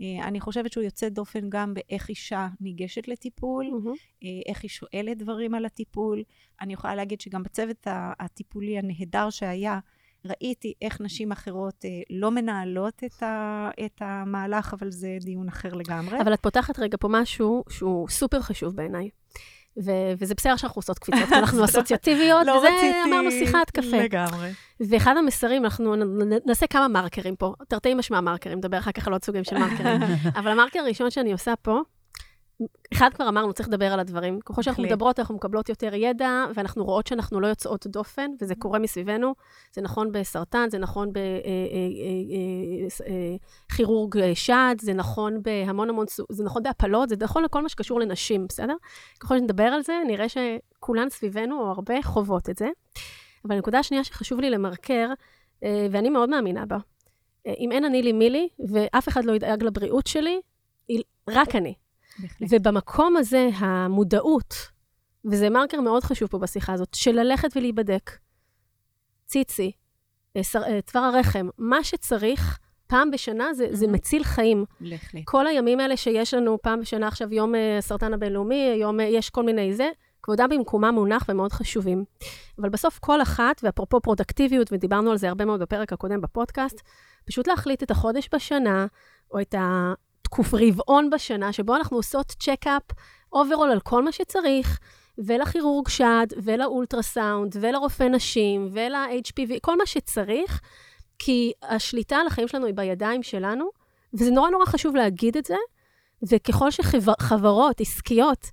[0.00, 4.26] אה, אני חושבת שהוא יוצא דופן גם באיך אישה ניגשת לטיפול, mm-hmm.
[4.46, 6.22] איך היא שואלת דברים על הטיפול.
[6.60, 7.86] אני יכולה להגיד שגם בצוות
[8.18, 9.78] הטיפולי הנהדר שהיה,
[10.26, 15.74] ראיתי איך נשים אחרות אה, לא מנהלות את, ה, את המהלך, אבל זה דיון אחר
[15.74, 16.20] לגמרי.
[16.20, 19.10] אבל את פותחת רגע פה משהו שהוא סופר חשוב בעיניי.
[19.84, 23.02] ו- וזה בסדר שאנחנו עושות קפיצות, אנחנו אסוציאטיביות, לא וזה רציתי...
[23.08, 23.96] אמרנו שיחת קפה.
[23.96, 24.50] לגמרי.
[24.80, 25.94] ואחד המסרים, אנחנו
[26.46, 30.00] נעשה כמה מרקרים פה, תרתי משמע מרקרים, נדבר אחר כך על עוד סוגים של מרקרים.
[30.38, 31.80] אבל המרקר הראשון שאני עושה פה,
[32.92, 34.40] אחד כבר אמרנו, צריך לדבר על הדברים.
[34.40, 38.58] ככל שאנחנו מדברות, אנחנו מקבלות יותר ידע, ואנחנו רואות שאנחנו לא יוצאות דופן, וזה mm-hmm.
[38.58, 39.34] קורה מסביבנו.
[39.72, 41.12] זה נכון בסרטן, זה נכון
[43.70, 47.62] בכירורג אה, אה, אה, שד, זה נכון בהמון המון, זה נכון בהפלות, זה נכון לכל
[47.62, 48.74] מה שקשור לנשים, בסדר?
[49.20, 52.68] ככל שנדבר על זה, נראה שכולן סביבנו, או הרבה, חוות את זה.
[53.44, 55.08] אבל הנקודה השנייה שחשוב לי למרקר,
[55.62, 56.78] ואני מאוד מאמינה בה,
[57.46, 60.40] אם אין אני לי מי לי, ואף אחד לא ידאג לבריאות שלי,
[61.28, 61.74] רק אני.
[62.18, 62.48] בהחלט.
[62.50, 64.54] ובמקום הזה, המודעות,
[65.24, 68.10] וזה מרקר מאוד חשוב פה בשיחה הזאת, של ללכת ולהיבדק,
[69.26, 69.72] ציצי,
[70.36, 74.64] אה, אה, צוואר הרחם, מה שצריך, פעם בשנה זה, זה מציל חיים.
[74.80, 75.22] בהחלט.
[75.24, 79.42] כל הימים האלה שיש לנו פעם בשנה, עכשיו יום אה, הסרטן הבינלאומי, יום, יש כל
[79.42, 79.88] מיני זה,
[80.22, 82.04] כבודם במקומם מונח ומאוד חשובים.
[82.58, 86.80] אבל בסוף כל אחת, ואפרופו פרודוקטיביות, ודיברנו על זה הרבה מאוד בפרק הקודם בפודקאסט,
[87.26, 88.86] פשוט להחליט את החודש בשנה,
[89.30, 89.54] או או
[90.26, 92.82] תקופת רבעון בשנה, שבו אנחנו עושות checkup
[93.32, 94.78] overall על כל מה שצריך,
[95.18, 100.60] ולכירורג שד, ולאולטרסאונד, ולרופא נשים, ול-HPV, כל מה שצריך,
[101.18, 103.68] כי השליטה על החיים שלנו היא בידיים שלנו,
[104.14, 105.56] וזה נורא נורא חשוב להגיד את זה,
[106.30, 108.46] וככל שחברות עסקיות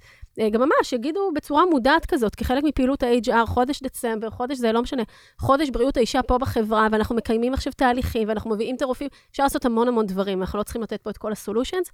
[0.51, 5.03] גם ממש, יגידו בצורה מודעת כזאת, כחלק מפעילות ה-HR, חודש דצמבר, חודש זה לא משנה,
[5.39, 9.65] חודש בריאות האישה פה בחברה, ואנחנו מקיימים עכשיו תהליכים, ואנחנו מביאים את הרופאים, אפשר לעשות
[9.65, 11.87] המון המון דברים, אנחנו לא צריכים לתת פה את כל הסולושנס.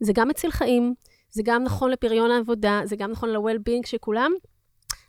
[0.00, 0.94] זה גם מציל חיים,
[1.30, 4.32] זה גם נכון לפריון העבודה, זה גם נכון ל-well-being של כולם,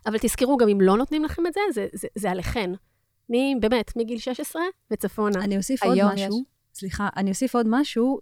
[0.06, 2.70] אבל תזכרו, גם אם לא נותנים לכם את זה, זה, זה, זה עליכן.
[3.28, 5.40] מי, באמת, מגיל 16 וצפונה.
[5.44, 6.26] אני אוסיף עוד משהו.
[6.38, 8.18] יש- סליחה, אני אוסיף עוד משהו,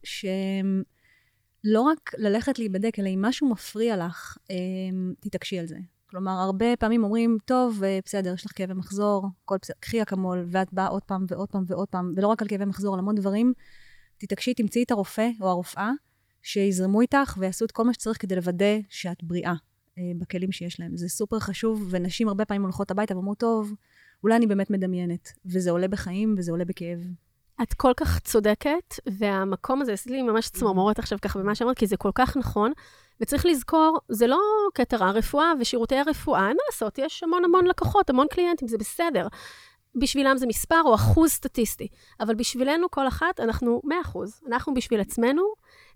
[1.64, 5.76] שלא רק ללכת להיבדק, אלא אם משהו מפריע לך, אמ, תתעקשי על זה.
[6.10, 10.46] כלומר, הרבה פעמים אומרים, טוב, אה, בסדר, יש לך כאבי מחזור, הכל בסדר, קחי אקמול,
[10.50, 13.14] ואת באה עוד פעם ועוד פעם ועוד פעם, ולא רק על כאבי מחזור, על המון
[13.14, 13.52] דברים.
[14.18, 15.90] תתעקשי, תמצאי את הרופא או הרופאה,
[16.42, 19.54] שיזרמו איתך ויעשו את כל מה שצריך כדי לוודא שאת בריאה
[19.98, 20.96] אה, בכלים שיש להם.
[20.96, 23.74] זה סופר חשוב, ונשים הרבה פעמים הולכות הביתה ואומרות, טוב,
[24.22, 25.28] אולי אני באמת מדמיינת.
[25.46, 26.98] וזה עולה בחיים וזה עולה בכאב.
[27.62, 31.86] את כל כך צודקת, והמקום הזה, עשית לי ממש צמרמורת עכשיו ככה במה שאמרת, כי
[31.86, 32.72] זה כל כך נכון.
[33.20, 34.38] וצריך לזכור, זה לא
[34.74, 38.78] קטע רע, רפואה ושירותי הרפואה, אין מה לעשות, יש המון המון לקוחות, המון קליינטים, זה
[38.78, 39.26] בסדר.
[39.94, 41.88] בשבילם זה מספר או אחוז סטטיסטי,
[42.20, 44.40] אבל בשבילנו, כל אחת, אנחנו 100 אחוז.
[44.46, 45.42] אנחנו בשביל עצמנו,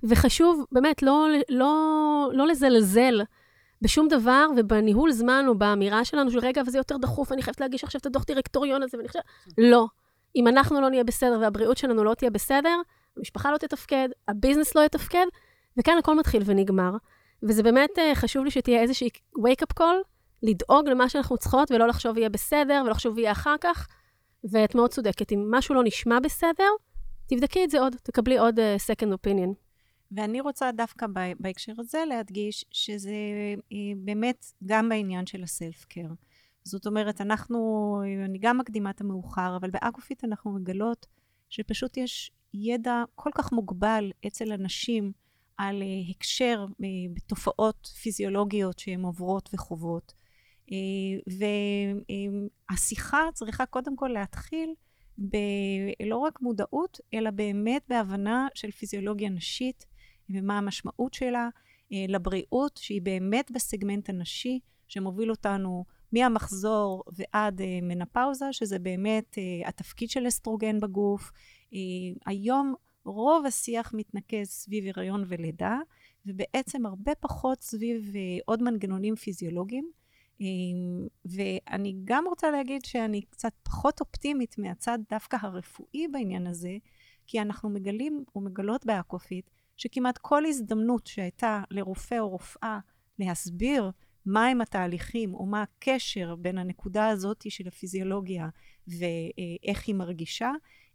[0.03, 3.23] וחשוב באמת לא, לא, לא לזלזל
[3.83, 7.85] בשום דבר, ובניהול זמן או באמירה שלנו של רגע, וזה יותר דחוף, אני חייבת להגיש
[7.85, 9.25] עכשיו את הדוח דירקטוריון הזה, ואני חושבת,
[9.59, 9.87] לא.
[10.37, 12.77] אם אנחנו לא נהיה בסדר והבריאות שלנו לא תהיה בסדר,
[13.17, 15.27] המשפחה לא תתפקד, הביזנס לא יתפקד,
[15.79, 16.91] וכאן הכל מתחיל ונגמר.
[17.43, 19.97] וזה באמת אה, חשוב לי שתהיה איזושהי wake-up call,
[20.43, 23.89] לדאוג למה שאנחנו צריכות, ולא לחשוב יהיה בסדר, ולא לחשוב יהיה אחר כך.
[24.51, 26.69] ואת מאוד צודקת, אם משהו לא נשמע בסדר,
[27.27, 29.55] תבדקי את זה עוד, תקבלי עוד uh, second opinion.
[30.13, 31.07] ואני רוצה דווקא
[31.41, 33.11] בהקשר הזה להדגיש שזה
[33.73, 36.09] אה, באמת גם בעניין של ה self care.
[36.65, 41.07] זאת אומרת, אנחנו, אני גם מקדימה את המאוחר, אבל באקופיט אנחנו מגלות
[41.49, 45.13] שפשוט יש ידע כל כך מוגבל אצל אנשים
[45.57, 50.15] על אה, הקשר אה, בתופעות פיזיולוגיות שהן עוברות וחוות.
[50.73, 50.77] אה,
[52.71, 54.75] והשיחה צריכה קודם כל להתחיל
[55.19, 59.87] בלא רק מודעות, אלא באמת בהבנה של פיזיולוגיה נשית
[60.31, 61.49] ומה המשמעות שלה
[61.91, 70.11] לבריאות, שהיא באמת בסגמנט הנשי, שמוביל אותנו מהמחזור ועד אה, מנפאוזה, שזה באמת אה, התפקיד
[70.11, 71.31] של אסטרוגן בגוף.
[71.75, 71.79] אה,
[72.27, 72.75] היום
[73.05, 75.79] רוב השיח מתנקז סביב הריון ולידה,
[76.27, 79.91] ובעצם הרבה פחות סביב אה, עוד מנגנונים פיזיולוגיים.
[80.41, 80.47] אה,
[81.25, 86.77] ואני גם רוצה להגיד שאני קצת פחות אופטימית מהצד דווקא הרפואי בעניין הזה,
[87.27, 92.79] כי אנחנו מגלים ומגלות באקופיט שכמעט כל הזדמנות שהייתה לרופא או רופאה
[93.19, 93.91] להסביר
[94.27, 98.49] מהם התהליכים או מה הקשר בין הנקודה הזאת של הפיזיולוגיה
[98.89, 100.51] ואיך היא מרגישה,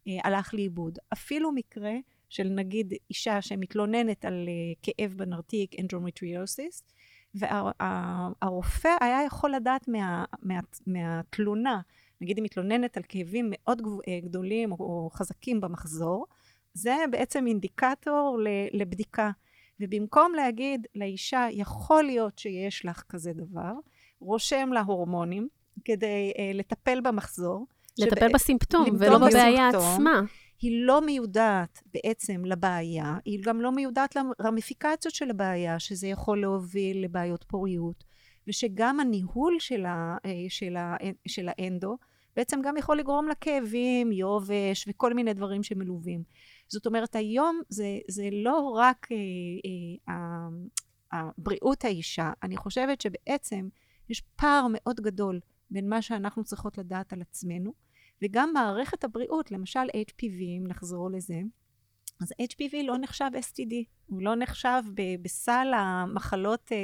[0.07, 0.99] אה, הלך לאיבוד.
[1.13, 1.93] אפילו מקרה
[2.29, 6.83] של נגיד אישה שמתלוננת על אה, כאב בנרתיק, אנדרומטריוסיס,
[7.35, 11.81] והרופא היה יכול לדעת מה, מה, מהתלונה,
[12.21, 16.25] נגיד היא מתלוננת על כאבים מאוד אה, גדולים או, חזקים במחזור,
[16.73, 18.39] זה בעצם אינדיקטור
[18.71, 19.31] לבדיקה.
[19.79, 23.73] ובמקום להגיד לאישה, יכול להיות שיש לך כזה דבר,
[24.19, 25.47] רושם לה הורמונים
[25.85, 27.67] כדי uh, לטפל במחזור.
[27.97, 29.93] לטפל שבע- בסימפטום, ולא בבעיה בסימפטום.
[29.93, 30.21] עצמה.
[30.61, 37.03] היא לא מיודעת בעצם לבעיה, היא גם לא מיודעת לרמיפיקציות של הבעיה, שזה יכול להוביל
[37.03, 38.03] לבעיות פוריות,
[38.47, 40.95] ושגם הניהול של, ה, אה, של, ה,
[41.27, 41.97] של האנדו
[42.35, 46.23] בעצם גם יכול לגרום לכאבים, יובש וכל מיני דברים שמלווים.
[46.69, 49.17] זאת אומרת, היום זה, זה לא רק אה,
[50.07, 50.49] אה, ה-
[51.11, 53.69] הבריאות האישה, אני חושבת שבעצם
[54.09, 55.39] יש פער מאוד גדול
[55.71, 57.73] בין מה שאנחנו צריכות לדעת על עצמנו,
[58.21, 61.39] וגם מערכת הבריאות, למשל HPV, אם נחזור לזה,
[62.21, 63.73] אז HPV לא נחשב STD,
[64.05, 66.71] הוא לא נחשב ב- בסל המחלות...
[66.71, 66.77] אה,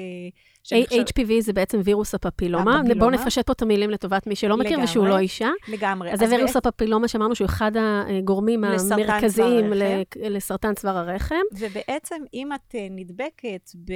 [0.63, 2.79] שנחשב- HPV זה בעצם וירוס הפפילומה.
[2.79, 2.99] הפפילומה.
[2.99, 4.85] בואו נפשט פה את המילים לטובת מי שלא מכיר לגמרי.
[4.85, 5.49] ושהוא לא אישה.
[5.67, 6.11] לגמרי.
[6.13, 7.71] אז זה וירוס הפפילומה שאמרנו שהוא אחד
[8.19, 9.73] הגורמים המרכזיים.
[10.29, 11.35] לסרטן צוואר הרחם.
[11.57, 13.95] ובעצם אם את אה, נדבקת ב, אה,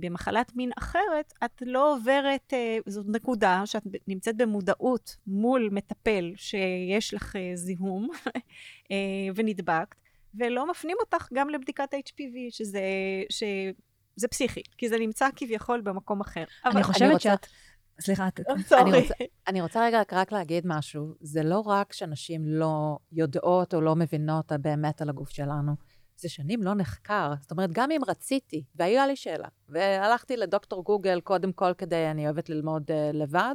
[0.00, 2.52] במחלת מין אחרת, את לא עוברת,
[2.86, 8.08] זאת נקודה שאת נמצאת במודעות מול מטפל שיש לך זיהום
[9.34, 10.03] ונדבקת,
[10.38, 12.80] ולא מפנים אותך גם לבדיקת HPV, שזה,
[13.30, 16.44] שזה פסיכי, כי זה נמצא כביכול במקום אחר.
[16.64, 17.46] אני אני חושבת רוצה- שאת...
[18.00, 18.28] סליחה.
[18.68, 18.82] סורי.
[18.82, 19.14] אני רוצה-
[19.48, 21.14] אני רוצה רגע רק להגיד משהו.
[21.20, 25.72] זה לא רק שנשים לא יודעות או לא מבינות באמת על הגוף שלנו,
[26.16, 27.32] זה שנים לא נחקר.
[27.40, 32.24] זאת אומרת, גם אם רציתי, והייתה לי שאלה, והלכתי לדוקטור גוגל קודם כל כדי, אני
[32.24, 33.54] אוהבת ללמוד uh, לבד,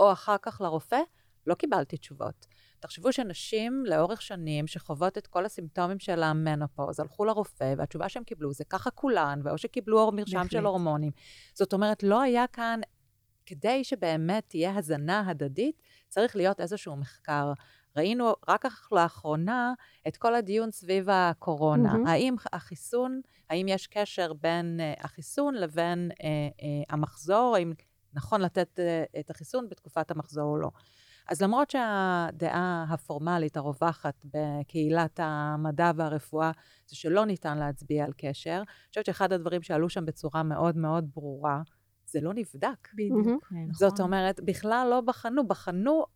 [0.00, 1.00] או אחר כך לרופא,
[1.46, 2.46] לא קיבלתי תשובות.
[2.80, 8.52] תחשבו שנשים לאורך שנים שחוות את כל הסימפטומים של המנופוז, הלכו לרופא, והתשובה שהם קיבלו
[8.52, 10.48] זה ככה כולן, ואו שקיבלו מרשם.
[10.50, 11.10] של הורמונים.
[11.54, 12.80] זאת אומרת, לא היה כאן
[13.46, 17.52] כדי שבאמת תהיה הזנה הדדית, צריך להיות איזשהו מחקר.
[17.96, 19.72] ראינו רק לאחרונה
[20.08, 21.92] את כל הדיון סביב הקורונה.
[21.92, 22.06] מהמם.
[22.06, 27.72] האם החיסון, האם יש קשר בין uh, החיסון לבין uh, uh, המחזור, האם
[28.14, 30.70] נכון לתת אה, את החיסון בתקופת המחזור או לא.
[31.28, 36.50] אז למרות שהדעה הפורמלית הרווחת בקהילת המדע והרפואה
[36.86, 41.10] זה שלא ניתן להצביע על קשר, אני חושבת שאחד הדברים שעלו שם בצורה מאוד מאוד
[41.14, 41.62] ברורה,
[42.06, 42.88] זה לא נבדק.
[42.94, 43.52] בדיוק.
[43.52, 43.68] נכון.
[43.72, 46.06] זאת אומרת, בכלל לא בחנו, בחנו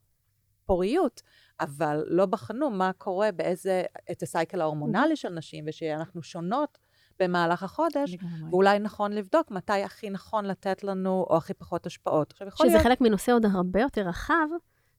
[0.67, 1.23] פוריות,
[1.61, 6.79] אבל לא בחנו מה קורה באיזה, את הסייקל ההורמונלי של נשים, ושאנחנו שונות
[7.21, 8.17] במהלך החודש.
[8.51, 12.33] ואולי נכון לבדוק מתי הכי נכון לתת לנו, או הכי פחות השפעות.
[12.33, 12.87] עכשיו, יכול שזה להיות...
[12.87, 14.47] חלק מנושא עוד הרבה יותר רחב,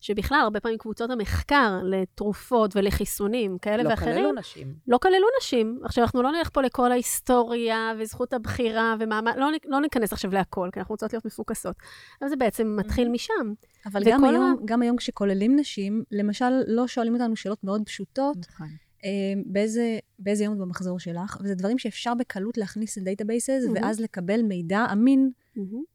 [0.04, 4.74] שבכלל, הרבה פעמים קבוצות המחקר לתרופות ולחיסונים כאלה לא ואחרים, כללו נשים.
[4.88, 5.80] לא כללו נשים.
[5.84, 10.70] עכשיו, אנחנו לא נלך פה לכל ההיסטוריה וזכות הבחירה ומעמד, לא, לא ניכנס עכשיו להכל,
[10.74, 11.76] כי אנחנו רוצות להיות מפוקסות.
[12.22, 13.54] אבל זה בעצם מתחיל משם.
[13.86, 18.38] אבל גם ה- היום, גם היום כשכוללים נשים, למשל, לא שואלים אותנו שאלות מאוד פשוטות,
[18.38, 18.68] נכון.
[19.06, 19.10] אה,
[19.46, 23.84] באיזה, באיזה יום את במחזור שלך, וזה דברים שאפשר בקלות להכניס ל databases, מהמם.
[23.84, 25.32] ואז לקבל מידע אמין,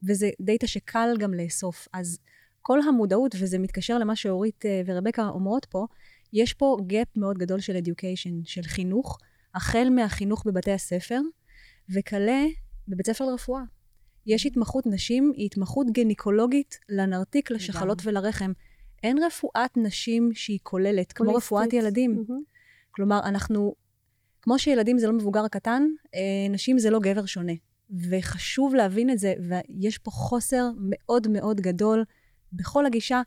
[0.03, 1.87] וזה דאטה שקל גם לאסוף.
[1.93, 2.19] אז
[2.69, 5.85] כל המודעות, וזה מתקשר למה שאורית אה, ורבקה אומרות פה,
[6.33, 9.17] יש פה gap מאוד גדול של education, של חינוך,
[9.55, 11.19] החל מהחינוך בבתי הספר,
[11.93, 12.45] וכלה
[12.87, 13.61] בבית ספר לרפואה.
[14.25, 18.51] יש התמחות נשים, היא התמחות גניקולוגית לנרתיק, לשחלות ולרחם.
[19.03, 21.33] אין רפואת נשים שהיא כוללת, כמו.
[21.33, 22.11] רפואת ילדים.
[22.11, 22.43] מהמם.
[22.91, 23.73] כלומר, אנחנו,
[24.41, 25.83] כמו שילדים זה לא מבוגר קטן,
[26.15, 27.53] אה, נשים זה לא גבר שונה.
[28.09, 32.03] וחשוב להבין את זה, ויש פה חוסר מאוד מאוד גדול
[32.53, 33.21] בכל הגישה,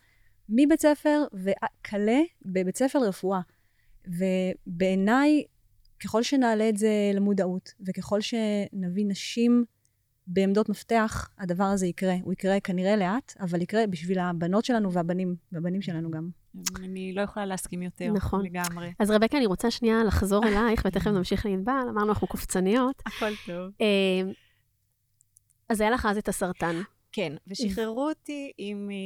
[0.49, 3.41] מבית ספר וכלה בבית ספר לרפואה.
[4.07, 5.45] ובעיניי,
[6.05, 9.65] ככל שנעלה את זה למודעות, וככל שנביא נשים
[10.27, 12.15] בעמדות מפתח, הדבר הזה יקרה.
[12.23, 16.29] הוא יקרה כנראה לאט, אבל יקרה בשביל הבנות שלנו והבנים, והבנים שלנו גם.
[16.77, 18.13] אני לא יכולה להסכים יותר.
[18.13, 18.45] נכון.
[18.45, 18.93] לגמרי.
[18.99, 23.03] אז רבקה, אני רוצה שנייה לחזור אלייך, ותכף נמשיך לענבל, אמרנו, אנחנו קופצניות.
[23.07, 23.71] הכל טוב.
[23.81, 24.33] אה,
[25.69, 26.77] אז היה לך אז את הסרטן.
[27.13, 28.97] כן, ושחררו אותי עם, אה,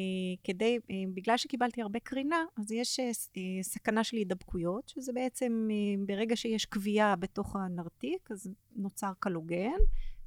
[0.44, 3.04] כדי, אה, בגלל שקיבלתי הרבה קרינה, אז יש אה,
[3.36, 9.78] אה, סכנה של הידבקויות, שזה בעצם אה, ברגע שיש כוויה בתוך הנרתיק, אז נוצר קלוגן,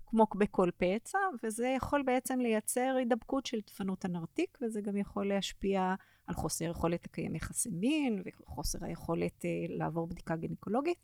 [0.06, 5.96] כמו בכל פצע, וזה יכול בעצם לייצר הידבקות של דפנות הנרתיק, וזה גם יכול להשפיע
[6.28, 10.98] על חוסר יכולת לקיים יחסי מין, וחוסר היכולת אה, לעבור בדיקה גינקולוגית.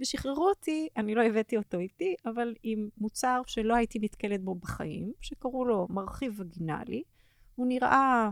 [0.00, 5.12] ושחררו אותי, אני לא הבאתי אותו איתי, אבל עם מוצר שלא הייתי נתקלת בו בחיים,
[5.20, 7.02] שקראו לו מרחיב וגינלי.
[7.54, 8.30] הוא נראה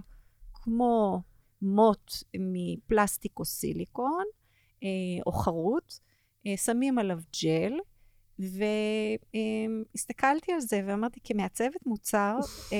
[0.53, 1.23] כמו
[1.63, 4.25] מוט מפלסטיק או סיליקון,
[4.83, 4.89] אה,
[5.27, 5.93] או חרוט,
[6.47, 7.73] אה, שמים עליו ג'ל,
[9.95, 12.37] והסתכלתי על זה ואמרתי, כמעצבת מוצר,
[12.73, 12.79] אה,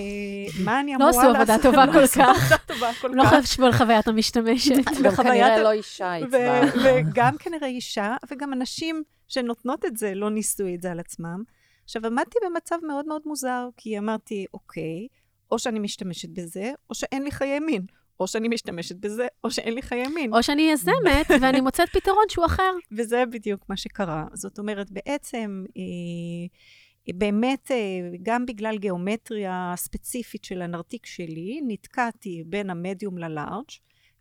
[0.65, 1.25] מה אני לא אמורה לעשות?
[1.25, 2.29] עשו עבודה טובה לא כל עשו כך.
[2.29, 3.33] עבודה טובה כל לא כך.
[3.33, 4.75] חשבו על חוויית המשתמשת.
[5.05, 6.61] גם כנראה לא אישה עיצבה.
[6.85, 11.43] וגם כנראה אישה, וגם אנשים שנותנות את זה לא ניסו את זה על עצמם.
[11.85, 15.07] עכשיו, עמדתי במצב מאוד מאוד מוזר, כי אמרתי, אוקיי,
[15.51, 17.87] או שאני משתמשת בזה, או שאין לי חיי מין.
[18.21, 20.35] או שאני משתמשת בזה, או שאין לי חיי מין.
[20.35, 22.73] או שאני יזמת, ואני מוצאת פתרון שהוא אחר.
[22.93, 24.25] וזה בדיוק מה שקרה.
[24.33, 27.77] זאת אומרת, בעצם, אה, באמת, אה,
[28.23, 33.71] גם בגלל גיאומטריה ספציפית של הנרתיק שלי, נתקעתי בין המדיום ללארג',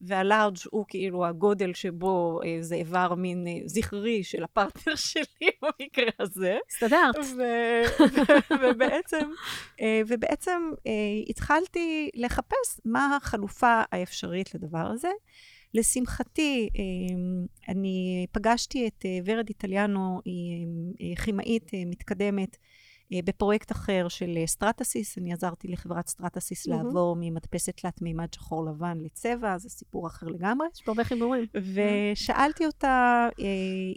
[0.08, 6.12] והלארג' הוא כאילו הגודל שבו אה, זה איבר מין אה, זכרי של הפרטנר שלי במקרה
[6.20, 6.58] הזה.
[6.70, 7.16] הסתדרת.
[7.38, 9.30] ו- ו- ובעצם,
[9.82, 10.92] אה, ובעצם אה,
[11.30, 15.12] התחלתי לחפש מה החלופה האפשרית לדבר הזה.
[15.74, 16.84] לשמחתי, אה,
[17.70, 20.68] אני פגשתי את אה, ורד איטליאנו, היא
[21.02, 25.18] אה, כימאית אה, מתקדמת אה, בפרויקט אחר של אה, Stratasys.
[25.18, 26.86] אני עזרתי לחברת Stratasys מהמם.
[26.86, 30.68] לעבור ממדפסת תלת מימד שחור לבן לצבע, זה סיפור אחר לגמרי.
[30.74, 31.46] יש פה הרבה חיבורים.
[31.74, 33.46] ושאלתי אותה אה,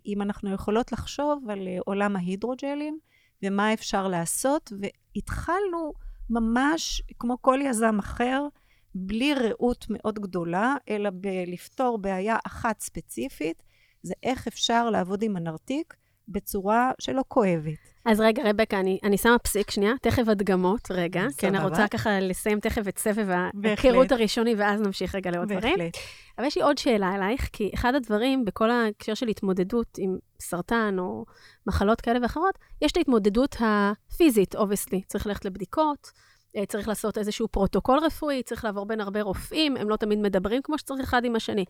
[0.06, 2.98] אם אנחנו יכולות לחשוב על אה, עולם ההידרוג'לים
[3.42, 5.92] ומה אפשר לעשות, והתחלנו
[6.30, 8.46] ממש כמו כל יזם אחר,
[8.94, 13.62] בלי ראות מאוד גדולה, אלא בלפתור בעיה אחת ספציפית,
[14.02, 15.94] זה איך אפשר לעבוד עם הנרתיק
[16.28, 17.78] בצורה שלא כואבת.
[18.04, 21.22] אז רגע, רבקה, אני, אני שמה פסיק שנייה, תכף הדגמות, רגע.
[21.38, 21.68] כי אני סבבה.
[21.68, 23.28] רוצה ככה לסיים תכף את סבב.
[23.64, 25.78] ההיכרות הראשוני, ואז נמשיך רגע לעוד דברים.
[25.78, 25.96] בהחלט.
[26.38, 30.96] אבל יש לי עוד שאלה אלייך, כי אחד הדברים בכל ההקשר של התמודדות עם סרטן
[30.98, 31.24] או
[31.66, 35.02] מחלות כאלה ואחרות, יש את ההתמודדות הפיזית, obviously.
[35.02, 36.12] צריך ללכת לבדיקות,
[36.56, 40.62] אה, צריך לעשות איזשהו פרוטוקול רפואי, צריך לעבור בין הרבה רופאים, הם לא תמיד מדברים
[40.62, 41.64] כמו שצריך אחד עם השני.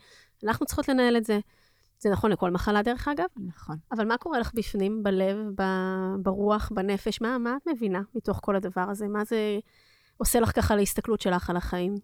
[0.44, 1.38] אנחנו צריכות לנהל את זה.
[2.00, 3.76] זה נכון לכל מחלה, דרך אגב, נכון.
[3.92, 7.20] אבל מה קורה לך בפנים, בלב, ב- ברוח, בנפש?
[7.20, 9.08] מה, מה את מבינה מתוך כל הדבר הזה?
[9.08, 9.58] מה זה
[10.16, 11.94] עושה לך ככה להסתכלות שלך על החיים?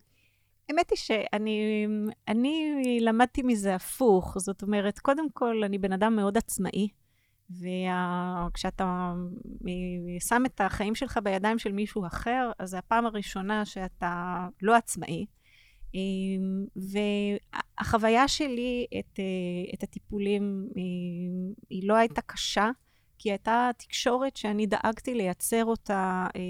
[0.69, 1.87] האמת היא שאני
[2.29, 4.39] אני למדתי מזה הפוך.
[4.39, 6.89] זאת אומרת, קודם כל, אני בן אדם מאוד עצמאי,
[7.51, 9.15] וכשאתה
[10.29, 15.27] שם את החיים שלך בידיים של מישהו אחר, אז זו הפעם הראשונה שאתה לא עצמאי.
[15.95, 20.69] אמ, והחוויה שלי את, אה, את הטיפולים
[21.71, 22.71] היא לא הייתה קשה,
[23.19, 26.41] כי הייתה תקשורת שאני דאגתי לייצר אותה אה,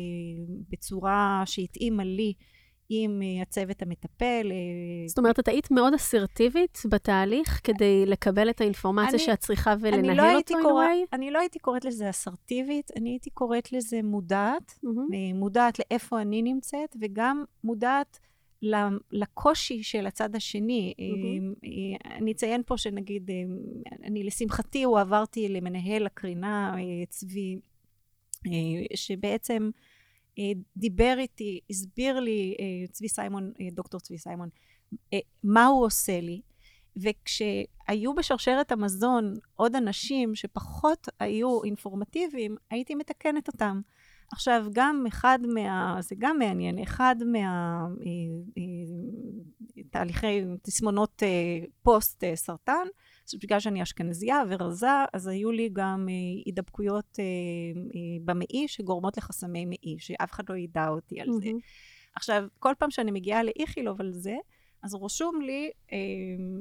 [0.68, 2.32] בצורה שהתאימה לי.
[2.88, 4.52] עם אה, הצוות המטפל.
[5.06, 10.16] זאת אומרת, את היית מאוד אסרטיבית בתהליך כדי לקבל את האינפורמציה אני, שאת צריכה ולנהל
[10.16, 11.06] לא אותו way?
[11.12, 15.34] אני לא הייתי קוראת לזה אסרטיבית, אני הייתי קוראת לזה מודעת, mm-hmm.
[15.34, 18.18] מודעת לאיפה אני נמצאת, וגם מודעת
[19.12, 20.94] לקושי של הצד השני.
[20.98, 21.66] Mm-hmm.
[22.16, 23.34] אני אציין פה שנגיד, אה,
[24.04, 26.76] אני לשמחתי הועברתי למנהל הקרינה,
[27.08, 27.58] צבי,
[28.94, 29.70] שבעצם
[30.76, 32.56] דיבר איתי, הסביר לי
[32.92, 34.48] צבי סיימון, דוקטור צבי סיימון,
[35.44, 36.40] מה הוא עושה לי.
[36.96, 43.80] וכשהיו בשרשרת המזון עוד אנשים שפחות היו אינפורמטיביים, הייתי מתקנת אותם.
[44.32, 45.96] עכשיו, גם אחד מה...
[46.00, 47.16] זה גם מעניין, אחד
[49.76, 52.86] מהתהליכי אה, אה, תסמונות אה, פוסט סרטן,
[53.28, 56.06] אז בגלל שאני אשכנזייה ורזה, אז היו לי גם
[56.46, 57.18] הידבקויות
[58.24, 61.50] במעי שגורמות לחסמי מעי, שאף אחד לא ידע אותי על זה.
[62.14, 64.36] עכשיו, כל פעם שאני מגיעה לאיכילוב על זה,
[64.84, 65.98] אז רשום לי אה,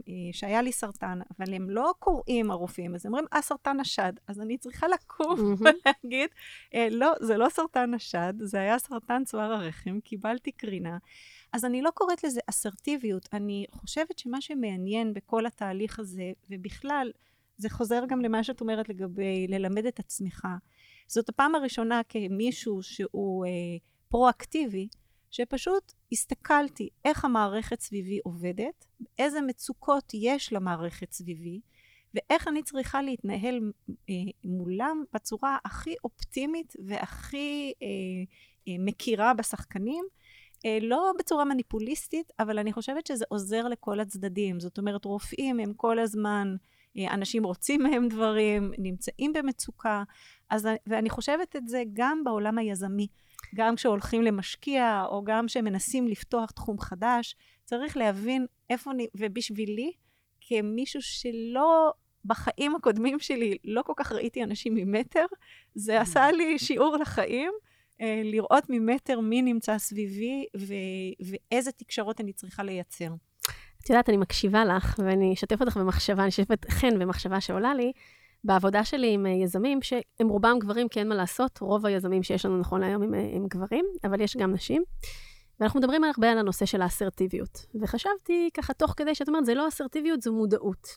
[0.08, 4.14] אה, שהיה לי סרטן, אבל הם לא קוראים הרופאים, אז הם אומרים, אה, סרטן השד.
[4.28, 5.40] אז אני צריכה לקום.
[5.60, 6.30] ולהגיד,
[6.74, 10.98] אה, לא, זה לא סרטן השד, זה היה סרטן צוואר הרחם, קיבלתי קרינה.
[11.54, 17.12] אז אני לא קוראת לזה אסרטיביות, אני חושבת שמה שמעניין בכל התהליך הזה, ובכלל,
[17.58, 20.48] זה חוזר גם למה שאת אומרת לגבי ללמד את עצמך.
[21.08, 23.52] זאת הפעם הראשונה כמישהו שהוא אה,
[24.10, 24.88] פרואקטיבי,
[25.34, 28.86] שפשוט הסתכלתי איך המערכת סביבי עובדת,
[29.20, 31.60] איזה מצוקות יש למערכת סביבי,
[32.14, 33.72] ואיך אני צריכה להתנהל
[34.10, 37.88] אה, מולם בצורה הכי אופטימית והכי אה,
[38.68, 40.06] אה, מכירה בשחקנים.
[40.66, 44.60] אה, לא בצורה מניפוליסטית, אבל אני חושבת שזה עוזר לכל הצדדים.
[44.60, 46.56] זאת אומרת, רופאים הם כל הזמן,
[46.98, 50.04] אה, אנשים רוצים מהם דברים, נמצאים במצוקה,
[50.50, 53.08] אז, ואני חושבת את זה גם בעולם היזמי.
[53.56, 57.36] גם כשהולכים למשקיע, או גם כשמנסים לפתוח תחום חדש,
[57.66, 59.92] צריך להבין איפה, אני, ובשבילי,
[60.42, 61.92] כמישהו שלא,
[62.26, 65.26] בחיים הקודמים שלי, לא כל כך ראיתי אנשים ממטר,
[65.76, 67.52] זה עשה לי שיעור לחיים,
[68.02, 73.10] אה, לראות ממטר מי נמצא סביבי ו- ואיזה תקשרות אני צריכה לייצר.
[73.84, 77.92] את יודעת, אני מקשיבה לך, ואני אשתף אותך במחשבה, אני אשתף חן במחשבה שעולה לי.
[78.44, 82.46] בעבודה שלי עם אה, יזמים, שהם רובם גברים, כי אין מה לעשות, רוב היזמים שיש
[82.46, 84.84] לנו נכון להיום הם, אה, הם גברים, אבל יש גם נשים.
[85.60, 87.66] ואנחנו מדברים הרבה על הנושא של האסרטיביות.
[87.82, 90.88] וחשבתי ככה, תוך כדי שאת אומרת, זה לא אסרטיביות, זו מודעות.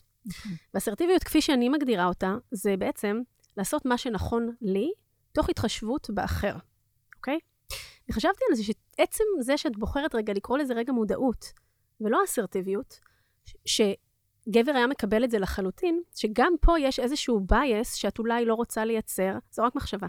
[0.75, 3.21] ואסרטיביות, כפי שאני מגדירה אותה, זה בעצם
[3.57, 4.91] לעשות מה שנכון לי,
[5.33, 6.57] תוך התחשבות באחר,
[7.17, 7.39] אוקיי?
[8.09, 11.53] וחשבתי על זה שעצם זה שאת בוחרת רגע לקרוא לזה רגע מודעות,
[12.01, 13.01] ולא אסרטיביות,
[13.65, 13.81] ש...
[14.49, 18.85] גבר היה מקבל את זה לחלוטין, שגם פה יש איזשהו בייס שאת אולי לא רוצה
[18.85, 20.07] לייצר, זו רק מחשבה.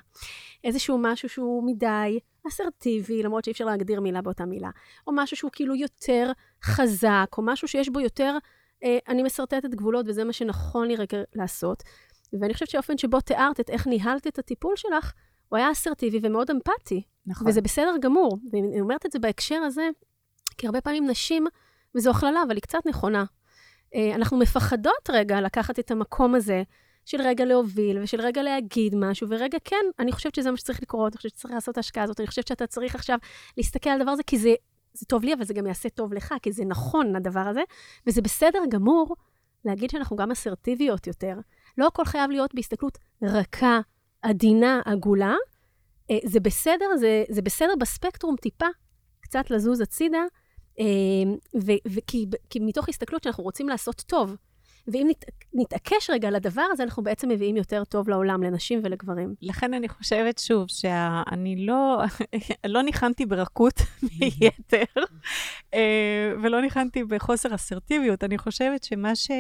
[0.64, 4.70] איזשהו משהו שהוא מדי אסרטיבי, למרות שאי אפשר להגדיר מילה באותה מילה,
[5.08, 6.32] או משהו שהוא כאילו יותר
[6.64, 8.38] חזק, או משהו שיש בו יותר,
[8.84, 11.84] אה, אני משרטטת גבולות וזה מה שנכון לי רגע לעשות.
[12.42, 15.14] ואני חושבת שהאופן שבו תיארת את איך ניהלת את הטיפול שלך,
[15.50, 17.02] הוא היה אסרטיבי ומאוד אמפתי.
[17.26, 17.48] נכון.
[17.48, 18.38] וזה בסדר גמור.
[18.52, 19.90] ואני אומרת את זה בהקשר הזה,
[20.58, 21.48] כי הרבה פעמים נשים,
[21.96, 23.26] וזו הכללה, אבל היא קצת נכונה,
[24.16, 26.64] אנחנו מפחדות רגע לקחת את המקום הזה
[27.06, 31.14] של רגע להוביל ושל רגע להגיד משהו, ורגע, כן, אני חושבת שזה מה שצריך לקרות,
[31.14, 33.18] אני חושבת שצריך לעשות את ההשקעה הזאת, אני חושבת שאתה צריך עכשיו
[33.58, 34.54] להסתכל על הדבר הזה, כי זה,
[34.94, 37.62] זה טוב לי, אבל זה גם יעשה טוב לך, כי זה נכון, הדבר הזה,
[38.08, 39.16] וזה בסדר גמור
[39.66, 41.36] להגיד שאנחנו גם אסרטיביות יותר.
[41.78, 43.80] לא הכל חייב להיות בהסתכלות רכה,
[44.22, 45.36] עדינה, עגולה.
[46.12, 48.66] אה, זה בסדר, זה, זה בסדר בספקטרום טיפה,
[49.20, 50.24] קצת לזוז הצידה,
[51.56, 52.26] וכי
[52.60, 54.36] מתוך הסתכלות שאנחנו רוצים לעשות טוב.
[54.88, 59.34] ואם נת, נתעקש רגע על הדבר הזה, אנחנו בעצם מביאים יותר טוב לעולם, לנשים ולגברים.
[59.42, 62.02] לכן אני חושבת שוב, שאני לא,
[62.74, 63.74] לא ניחנתי ברכות
[64.20, 65.02] מיתר,
[65.74, 68.24] אה, ולא ניחנתי בחוסר אסרטיביות.
[68.24, 69.32] אני חושבת שמה ש,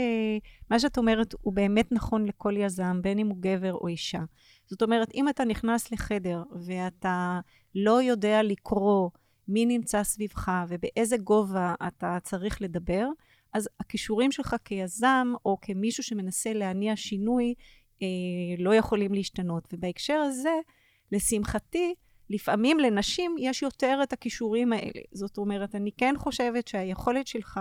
[0.78, 4.22] שאת אומרת הוא באמת נכון לכל יזם, בין אם הוא גבר או אישה.
[4.66, 7.40] זאת אומרת, אם אתה נכנס לחדר ואתה
[7.76, 9.10] לא יודע לקרוא,
[9.48, 13.08] מי נמצא סביבך ובאיזה גובה אתה צריך לדבר,
[13.54, 17.54] אז הכישורים שלך כיזם או כמישהו שמנסה להניע שינוי
[18.02, 18.08] אה,
[18.58, 19.68] לא יכולים להשתנות.
[19.74, 20.56] ובהקשר הזה,
[21.12, 21.94] לשמחתי,
[22.30, 25.02] לפעמים לנשים יש יותר את הכישורים האלה.
[25.14, 27.60] זאת אומרת, אני כן חושבת שהיכולת שלך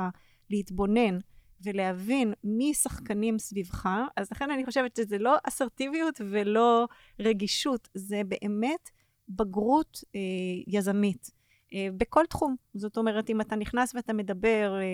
[0.51, 1.19] להתבונן
[1.65, 6.89] ולהבין מי שחקנים סביבך, אז לכן אני חושבת שזה לא אסרטיביות ולא
[7.21, 8.91] רגישות, זה באמת
[9.29, 10.21] בגרות אה,
[10.67, 11.36] יזמית.
[11.77, 12.57] אה, בכל תחום.
[12.75, 14.85] זאת אומרת, אם אתה נכנס ואתה מדבר אה,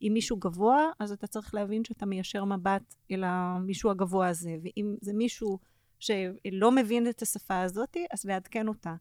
[0.00, 4.56] עם מישהו גבוה, אז אתה צריך להבין שאתה מיישר מבט אל המישהו הגבוה הזה.
[4.62, 5.58] ואם זה מישהו
[5.98, 8.94] שלא מבין את השפה הזאת, אז לעדכן אותה.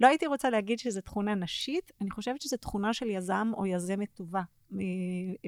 [0.00, 4.08] לא הייתי רוצה להגיד שזו תכונה נשית, אני חושבת שזו תכונה של יזם או יזמת
[4.14, 4.78] טובה, אה,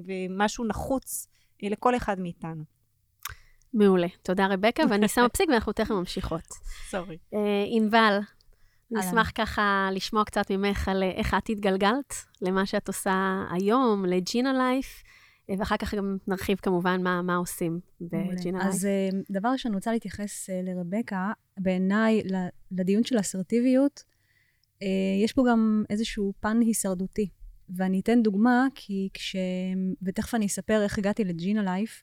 [0.07, 1.29] ומשהו נחוץ
[1.63, 2.65] לכל אחד מאיתנו.
[3.75, 4.07] מעולה.
[4.23, 6.43] תודה, רבקה, ואני שמה פסיק ואנחנו תכף ממשיכות.
[6.91, 7.19] סורי.
[7.67, 8.19] ענבל,
[8.91, 15.03] נשמח ככה לשמוע קצת ממך על איך את התגלגלת למה שאת עושה היום, לג'ינה לייף,
[15.59, 18.75] ואחר כך גם נרחיב כמובן מה, מה עושים בג'ינה לייף.
[18.75, 21.33] אז אה, דבר ראשון, אני רוצה להתייחס אה, לרבקה.
[21.59, 22.23] בעיניי,
[22.71, 24.05] לדיון של אסרטיביות,
[24.83, 24.89] אה,
[25.25, 27.29] יש פה גם איזשהו פן הישרדותי.
[27.77, 29.37] ואני אתן דוגמה, כי כש...
[30.03, 32.03] ותכף אני אספר איך הגעתי לג'ינה לייף.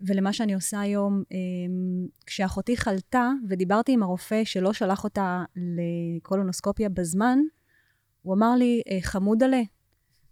[0.00, 7.38] ולמה שאני עושה היום, אמ, כשאחותי חלתה ודיברתי עם הרופא שלא שלח אותה לקולונוסקופיה בזמן,
[8.22, 9.62] הוא אמר לי, אה, חמוד עלה.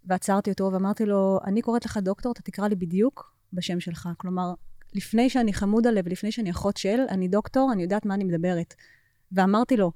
[0.05, 4.09] ועצרתי אותו ואמרתי לו, אני קוראת לך דוקטור, אתה תקרא לי בדיוק בשם שלך.
[4.17, 4.53] כלומר,
[4.93, 8.73] לפני שאני חמוד עלה ולפני שאני אחות של, אני דוקטור, אני יודעת מה אני מדברת.
[9.31, 9.91] ואמרתי לו,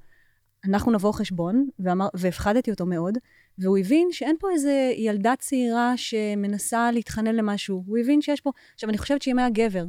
[0.66, 1.70] אנחנו נבוא חשבון,
[2.14, 3.18] והפחדתי אותו מאוד,
[3.60, 7.84] והוא הבין שאין פה איזה ילדה צעירה שמנסה להתחנן למשהו.
[7.88, 8.52] הוא הבין שיש פה...
[8.74, 9.86] עכשיו, אני חושבת שאם היה גבר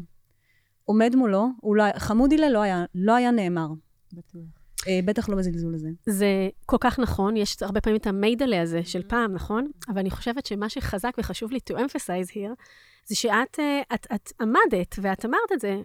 [0.85, 1.91] עומד מולו, אולי...
[1.97, 3.69] חמודי לה לא היה, לא היה נאמר.
[4.13, 4.43] בטוח.
[4.89, 5.89] אה, בטח לא בזלזול הזה.
[6.07, 9.71] זה כל כך נכון, יש הרבה פעמים את המיידלה הזה של פעם, נכון?
[9.89, 12.55] אבל אני חושבת שמה שחזק וחשוב לי to emphasize here,
[13.07, 15.83] זה שאת אה, את, את עמדת ואת אמרת את זה,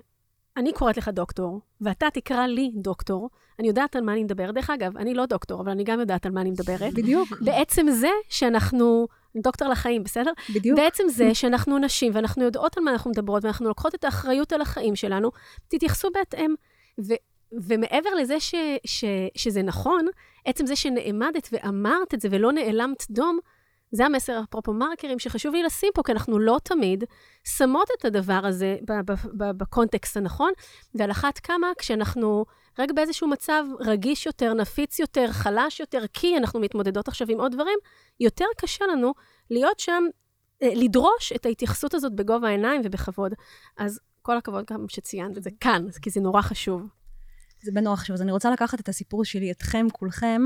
[0.58, 3.30] אני קוראת לך דוקטור, ואתה תקרא לי דוקטור,
[3.60, 4.54] אני יודעת על מה אני מדברת.
[4.56, 6.94] דרך אגב, אני לא דוקטור, אבל אני גם יודעת על מה אני מדברת.
[6.94, 7.30] בדיוק.
[7.42, 10.32] בעצם זה שאנחנו, דוקטור לחיים, בסדר?
[10.56, 10.80] בדיוק.
[10.80, 14.62] בעצם זה שאנחנו נשים, ואנחנו יודעות על מה אנחנו מדברות, ואנחנו לוקחות את האחריות על
[14.62, 15.32] החיים שלנו,
[15.68, 16.56] תתייחסו בהתאם.
[17.08, 17.14] ו,
[17.68, 20.06] ומעבר לזה ש, ש, שזה נכון,
[20.46, 23.40] עצם זה שנעמדת ואמרת את זה ולא נעלמת דום,
[23.92, 27.04] זה המסר, אפרופו מרקרים, שחשוב לי לשים פה, כי אנחנו לא תמיד
[27.44, 28.78] שמות את הדבר הזה
[29.38, 30.52] בקונטקסט הנכון,
[30.96, 32.46] ועל אחת כמה כשאנחנו
[32.80, 37.52] רק באיזשהו מצב רגיש יותר, נפיץ יותר, חלש יותר, כי אנחנו מתמודדות עכשיו עם עוד
[37.52, 37.80] דברים,
[38.20, 39.14] יותר קשה לנו
[39.50, 40.04] להיות שם,
[40.64, 43.34] אה, לדרוש את ההתייחסות הזאת בגובה העיניים ובכבוד.
[43.78, 46.82] אז כל הכבוד גם שציינת את זה כאן, כי זה נורא חשוב.
[47.62, 48.14] זה בנורא חשוב.
[48.14, 50.42] אז אני רוצה לקחת את הסיפור שלי, אתכם, כולכם,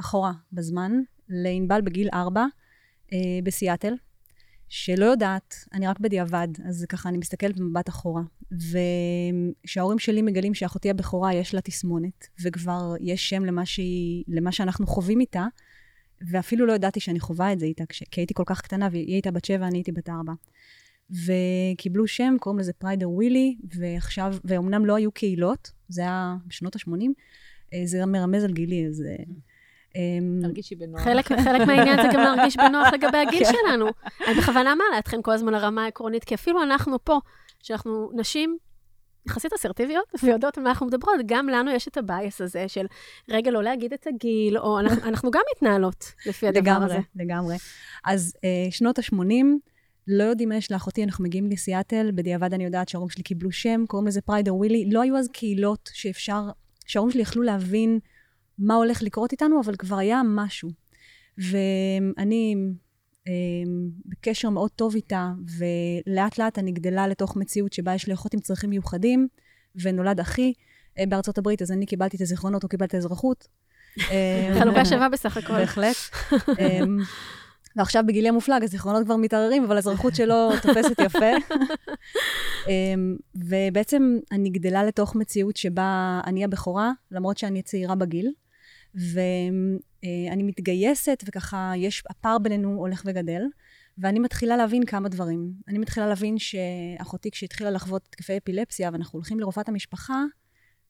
[0.00, 0.92] אחורה בזמן,
[1.28, 2.44] לענבל בגיל ארבע,
[3.12, 3.94] אה, בסיאטל,
[4.70, 8.22] שלא יודעת, אני רק בדיעבד, אז ככה אני מסתכלת במבט אחורה.
[8.52, 14.86] וכשההורים שלי מגלים שאחותי הבכורה יש לה תסמונת, וכבר יש שם למה, שהיא, למה שאנחנו
[14.86, 15.46] חווים איתה,
[16.30, 19.30] ואפילו לא ידעתי שאני חווה את זה איתה, כי הייתי כל כך קטנה, והיא הייתה
[19.30, 20.32] בת שבע, אני הייתי בת ארבע.
[21.10, 26.90] וקיבלו שם, קוראים לזה פריידר ווילי, ועכשיו, ואומנם לא היו קהילות, זה היה בשנות ה-80,
[27.74, 29.02] אה, זה מרמז על גילי, אז...
[29.96, 31.00] אה, אמ, תרגישי בנוח.
[31.00, 33.52] חלק, חלק מהעניין זה גם להרגיש בנוח לגבי הגיל כן.
[33.52, 33.86] שלנו.
[34.26, 37.18] אני בכוונה מעלה אתכם כל הזמן לרמה העקרונית, כי אפילו אנחנו פה,
[37.62, 38.58] שאנחנו נשים
[39.26, 42.86] יחסית אסרטיביות ויודעות על מה אנחנו מדברות, גם לנו יש את ה bias הזה של
[43.30, 46.94] רגע לא להגיד את הגיל, או אנחנו, אנחנו גם מתנהלות לפי הדבר לגמרי, הזה.
[46.94, 47.56] לגמרי, לגמרי.
[48.04, 49.44] אז uh, שנות ה-80,
[50.08, 53.84] לא יודעים מה יש לאחותי, אנחנו מגיעים לסיאטל, בדיעבד אני יודעת שההורים שלי קיבלו שם,
[53.88, 54.90] קוראים לזה Prader-Willi.
[54.90, 56.42] לא היו אז קהילות שאפשר,
[56.86, 57.98] שההורים שלי יכלו להבין
[58.60, 60.70] מה הולך לקרות איתנו, אבל כבר היה משהו.
[61.38, 62.56] ואני
[63.28, 63.32] אה,
[64.06, 68.40] בקשר מאוד טוב איתה, ולאט לאט אני גדלה לתוך מציאות שבה יש לי אחות עם
[68.40, 69.28] צרכים מיוחדים,
[69.82, 70.52] ונולד אחי
[70.98, 73.48] אה, בארצות הברית, אז אני קיבלתי את הזיכרונות, הוא קיבל את האזרחות.
[74.10, 75.52] אה, חלוקה שווה בסך הכל.
[75.52, 75.96] בהחלט.
[76.32, 76.80] אה,
[77.76, 81.26] ועכשיו בגילי המופלג, הזיכרונות כבר מתערערים, אבל האזרחות שלו תופסת יפה.
[82.68, 88.32] אמ, ובעצם אני גדלה לתוך מציאות שבה אני הבכורה, למרות שאני צעירה בגיל.
[88.94, 93.42] ואני מתגייסת, וככה יש, הפער בינינו הולך וגדל,
[93.98, 95.52] ואני מתחילה להבין כמה דברים.
[95.68, 100.24] אני מתחילה להבין שאחותי, כשהתחילה לחוות התקפי אפילפסיה, ואנחנו הולכים לרופאת המשפחה,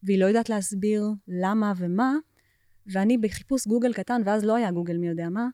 [0.02, 2.14] והיא לא יודעת להסביר למה ומה,
[2.86, 5.48] ואני בחיפוש גוגל קטן, ואז לא היה גוגל מי יודע מה,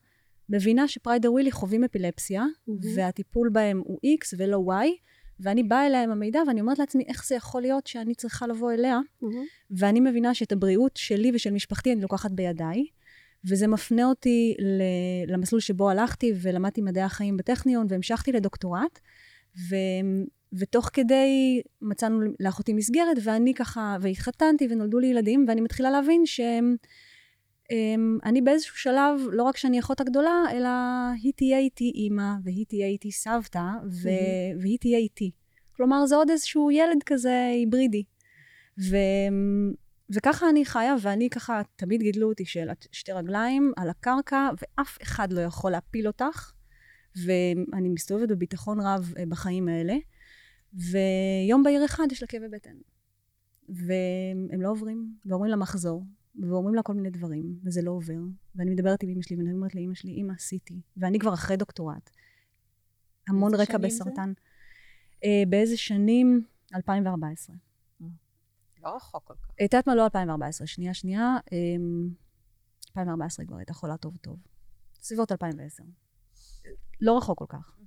[0.49, 2.73] מבינה שפריידר ווילי חווים אפילפסיה, mm-hmm.
[2.97, 4.87] והטיפול בהם הוא X ולא Y,
[5.41, 8.73] ואני באה אליה עם המידע, ואני אומרת לעצמי, איך זה יכול להיות שאני צריכה לבוא
[8.73, 8.99] אליה?
[9.23, 9.27] Mm-hmm.
[9.71, 12.87] ואני מבינה שאת הבריאות שלי ושל משפחתי אני לוקחת בידיי,
[13.49, 14.55] וזה מפנה אותי
[15.27, 18.99] למסלול שבו הלכתי ולמדתי מדעי החיים בטכניון, והמשכתי לדוקטורט,
[19.69, 19.77] ו...
[20.53, 26.77] ותוך כדי מצאנו לאחותי מסגרת, ואני ככה, והתחתנתי ונולדו לי ילדים, ואני מתחילה להבין שהם...
[27.71, 30.69] אמ, אני באיזשהו שלב, לא רק שאני אחות הגדולה, אלא
[31.23, 33.63] היא תהיה איתי אימא, והיא תהיה איתי סבתא,
[34.03, 34.63] ו- Mm-hmm.
[34.63, 35.31] והיא תהיה איתי.
[35.77, 38.05] כלומר, זה עוד איזשהו ילד כזה היברידי.
[38.91, 38.97] ו...
[40.11, 45.33] וככה אני חיה, ואני ככה, תמיד גידלו אותי של שתי רגליים על הקרקע, ואף אחד
[45.33, 46.53] לא יכול להפיל אותך.
[47.27, 49.97] ואני מסתובבת בביטחון רב אה, בחיים האלה.
[50.75, 52.77] ויום בהיר אחד יש לה כאבי בטן.
[53.69, 56.05] והם לא עוברים, ואומרים לה מחזור,
[56.43, 58.21] ואומרים לה כל מיני דברים, וזה לא עובר.
[58.55, 60.81] ואני מדברת עם אמא שלי, ואני אומרת לאמא שלי, אמא, עשיתי.
[60.97, 62.11] ואני כבר אחרי דוקטורט.
[63.29, 64.05] המון רקע שנים זה?
[64.05, 64.33] בסרטן.
[65.25, 66.45] אה, באיזה שנים?
[66.75, 67.57] 2014.
[68.83, 69.51] לא רחוק כל כך.
[69.51, 69.95] את יודעת מה?
[69.95, 71.37] לא 2014, שנייה, שנייה.
[71.53, 72.09] אמ,
[72.89, 74.39] 2014 כבר הייתה חולה טוב טוב.
[75.03, 75.83] סביבות 2010.
[77.01, 77.79] לא רחוק כל כך.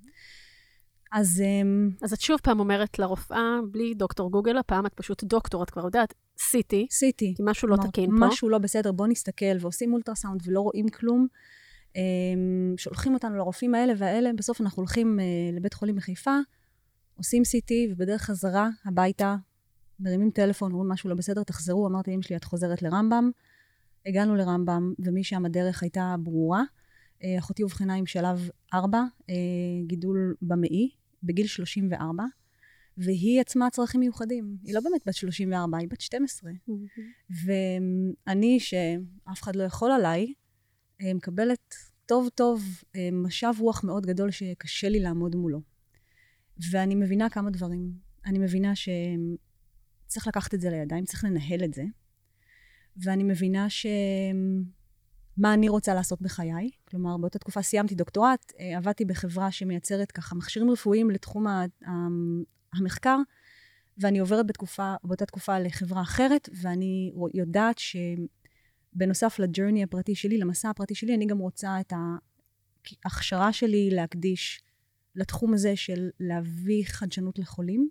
[1.12, 5.64] אז אמ, אז את שוב פעם אומרת לרופאה, בלי דוקטור גוגל, הפעם את פשוט דוקטור,
[5.64, 7.34] את כבר יודעת, CT, עשיתי.
[7.38, 8.28] כי משהו לא תקין פה.
[8.28, 11.28] משהו לא בסדר, בוא נסתכל, ועושים אולטרסאונד ולא רואים כלום.
[11.96, 16.38] אמ, שולחים אותנו לרופאים האלה והאלה, בסוף אנחנו הולכים אה, לבית חולים בחיפה,
[17.18, 19.36] עושים CT, ובדרך חזרה הביתה,
[20.00, 23.32] מרימים טלפון, אומרים משהו לא בסדר, תחזרו, אמרתי לאמא שלי, את חוזרת לרמב"ם.
[24.06, 26.64] הגענו לרמב"ם, ומשם הדרך הייתה ברורה.
[27.24, 29.36] אה, אחותי אובחנה עם שלב 4, אה,
[29.88, 30.90] גידול במעי,
[31.24, 32.24] בגיל 34,
[32.98, 34.58] והיא עצמה צרכים מיוחדים.
[34.64, 36.52] היא לא באמת בת 34, היא בת 12.
[36.68, 36.86] מהמם.
[38.26, 40.34] ואני, שאף אחד לא יכול עליי,
[41.02, 42.64] אה, מקבלת טוב טוב
[42.96, 45.62] אה, משב רוח מאוד גדול שקשה לי לעמוד מולו.
[46.72, 47.92] ואני מבינה כמה דברים.
[48.26, 51.84] אני מבינה שצריך לקחת את זה לידיים, צריך לנהל את זה.
[52.98, 53.86] ואני מבינה ש...
[55.38, 56.70] מה אני רוצה לעשות בחיי.
[56.88, 61.46] כלומר, באותה תקופה סיימתי דוקטורט, אה, עבדתי בחברה שמייצרת ככה מכשירים רפואיים לתחום
[62.74, 63.18] המחקר,
[63.98, 70.96] ואני עוברת בתקופה, באותה תקופה לחברה אחרת, ואני יודעת שבנוסף לג'רני הפרטי שלי, למסע הפרטי
[70.96, 71.94] שלי, אני גם רוצה את
[73.06, 74.62] ההכשרה שלי להקדיש
[75.16, 77.90] לתחום הזה של להביא חדשנות לחולים.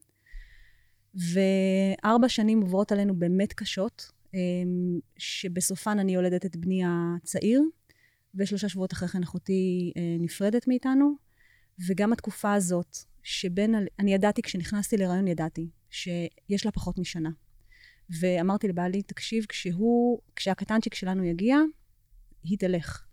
[1.15, 4.11] וארבע שנים עוברות עלינו באמת קשות,
[5.19, 7.63] שבסופן אני יולדת את בני הצעיר,
[8.35, 11.17] ושלושה שבועות אחרי כן אחותי אה, נפרדת מאיתנו,
[11.89, 17.31] וגם התקופה הזאת, שבין, אני ידעתי, כשנכנסתי להיריון ידעתי, שיש לה פחות משנה.
[18.21, 21.57] ואמרתי לבעלי, תקשיב, כשהוא, כשהקטנצ'יק שלנו יגיע,
[22.43, 23.05] היא תלך.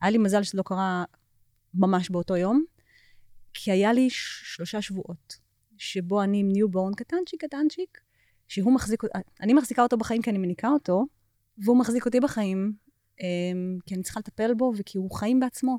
[0.00, 1.04] היה לי מזל שזה לא קרה
[1.74, 2.64] ממש באותו יום,
[3.54, 5.36] כי היה לי שלושה שבועות,
[5.78, 8.00] שבו אני עם newborn קטנצ'יק, קטנצ'יק,
[8.52, 9.02] שהוא מחזיק,
[9.40, 11.06] אני מחזיקה אותו בחיים כי אני מניקה אותו,
[11.58, 12.72] והוא מחזיק אותי בחיים,
[13.20, 15.78] אמ, כי אני צריכה לטפל בו וכי הוא חיים בעצמו.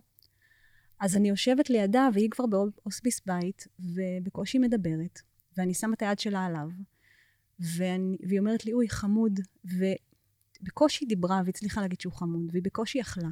[0.99, 5.19] אז אני יושבת לידה, והיא כבר בהוספיס בית, ובקושי מדברת,
[5.57, 6.67] ואני שמה את היד שלה עליו,
[7.78, 13.30] ואני, והיא אומרת לי, אוי, חמוד, ובקושי דיברה והצליחה להגיד שהוא חמוד, והיא בקושי אכלה.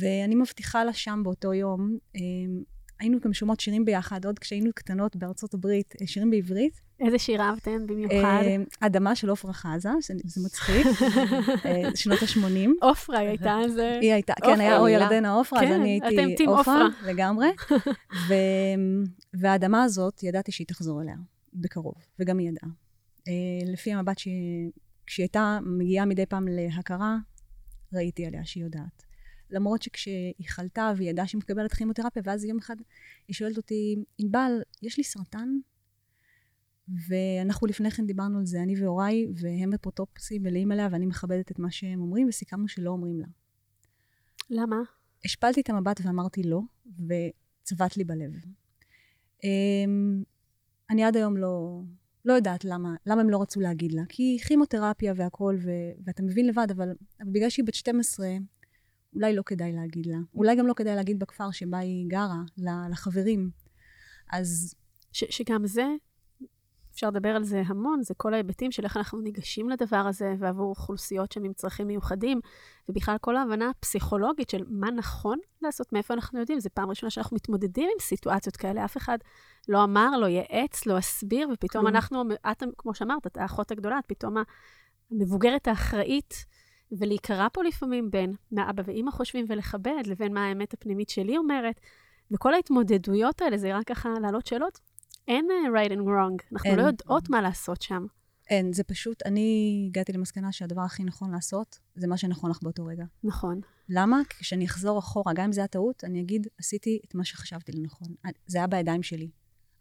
[0.00, 2.62] ואני מבטיחה לה שם באותו יום, אמ,
[3.00, 6.80] היינו גם שומעות שירים ביחד, עוד כשהיינו קטנות בארצות הברית, אה, שירים בעברית.
[7.00, 8.42] איזה שיר אהבתן במיוחד?
[8.44, 9.88] אה, אדמה של עפרה חזה,
[10.24, 10.86] זה מצחיק,
[11.66, 12.70] אה, שנות ה-80.
[12.80, 13.76] עופרה היא הייתה אז...
[13.76, 14.88] היא הייתה, כן, עופרה, היה או.
[14.88, 17.08] ירדנה עופרה, אז כן, אני הייתי עופרה עופרה.
[17.12, 17.48] לגמרי.
[19.34, 21.16] והאדמה הזאת, ידעתי שהיא תחזור אליה
[21.54, 22.70] בקרוב, וגם היא ידעה.
[23.72, 24.70] לפי המבט שהיא,
[25.06, 27.16] כשהיא הייתה מגיעה מדי פעם להכרה,
[27.92, 29.04] ראיתי עליה שהיא יודעת.
[29.50, 32.76] למרות שכשהיא חלתה והיא ידעה שהיא מקבלת כימותרפיה, ואז יום אחד
[33.28, 35.48] היא שואלת אותי, ענבל, יש לי סרטן?
[37.08, 41.58] ואנחנו לפני כן דיברנו על זה, אני והוריי, והם אפוטרופוסים מלאים עליה, ואני מכבדת את
[41.58, 43.26] מה שהם אומרים, וסיכמנו שלא אומרים לה.
[44.50, 44.76] למה?
[45.24, 48.32] השפלתי את המבט ואמרתי לא, וצבט לי בלב.
[49.44, 50.22] אמ,
[50.90, 51.82] אני עד היום לא,
[52.24, 54.02] לא יודעת למה, למה הם לא רצו להגיד לה.
[54.08, 55.70] כי כימותרפיה והכול, ו,
[56.04, 56.88] ואתה מבין לבד, אבל,
[57.20, 58.28] אבל בגלל שהיא בת 12,
[59.14, 60.16] אולי לא כדאי להגיד לה.
[60.34, 62.42] אולי גם לא כדאי להגיד בכפר שבה היא גרה,
[62.90, 63.50] לחברים.
[64.32, 64.74] אז
[65.12, 65.86] ש, שגם זה,
[66.94, 70.70] אפשר לדבר על זה המון, זה כל ההיבטים של איך אנחנו ניגשים לדבר הזה, ועבור
[70.70, 72.40] אוכלוסיות שהן עם צרכים מיוחדים,
[72.88, 76.60] ובכלל כל ההבנה הפסיכולוגית של מה נכון לעשות, מאיפה אנחנו יודעים.
[76.60, 79.18] זו פעם ראשונה שאנחנו מתמודדים עם סיטואציות כאלה, אף אחד
[79.68, 81.94] לא אמר, לא ייעץ, לא הסביר, ופתאום כלום.
[81.96, 84.36] אנחנו, את, כמו שאמרת, את האחות הגדולה, את פתאום
[85.10, 86.34] המבוגרת האחראית,
[86.98, 91.80] ולהיקרא פה לפעמים בין מה אבא ואימא חושבים ולכבד, לבין מה האמת הפנימית שלי אומרת.
[92.30, 94.80] וכל ההתמודדויות האלה, זה רק ככה להעלות שאלות.
[95.28, 96.78] אין אה, right and wrong, אנחנו אין.
[96.78, 98.06] לא יודעות מה לעשות שם.
[98.50, 102.86] אין, זה פשוט, אני הגעתי למסקנה שהדבר הכי נכון לעשות, זה מה שנכון לך באותו
[102.86, 103.04] רגע.
[103.24, 103.60] נכון.
[103.88, 104.20] למה?
[104.28, 107.72] כי כשאני אחזור אחורה, גם אם זה היה טעות, אני אגיד, עשיתי את מה שחשבתי
[107.72, 108.08] לנכון.
[108.46, 109.30] זה היה בידיים שלי.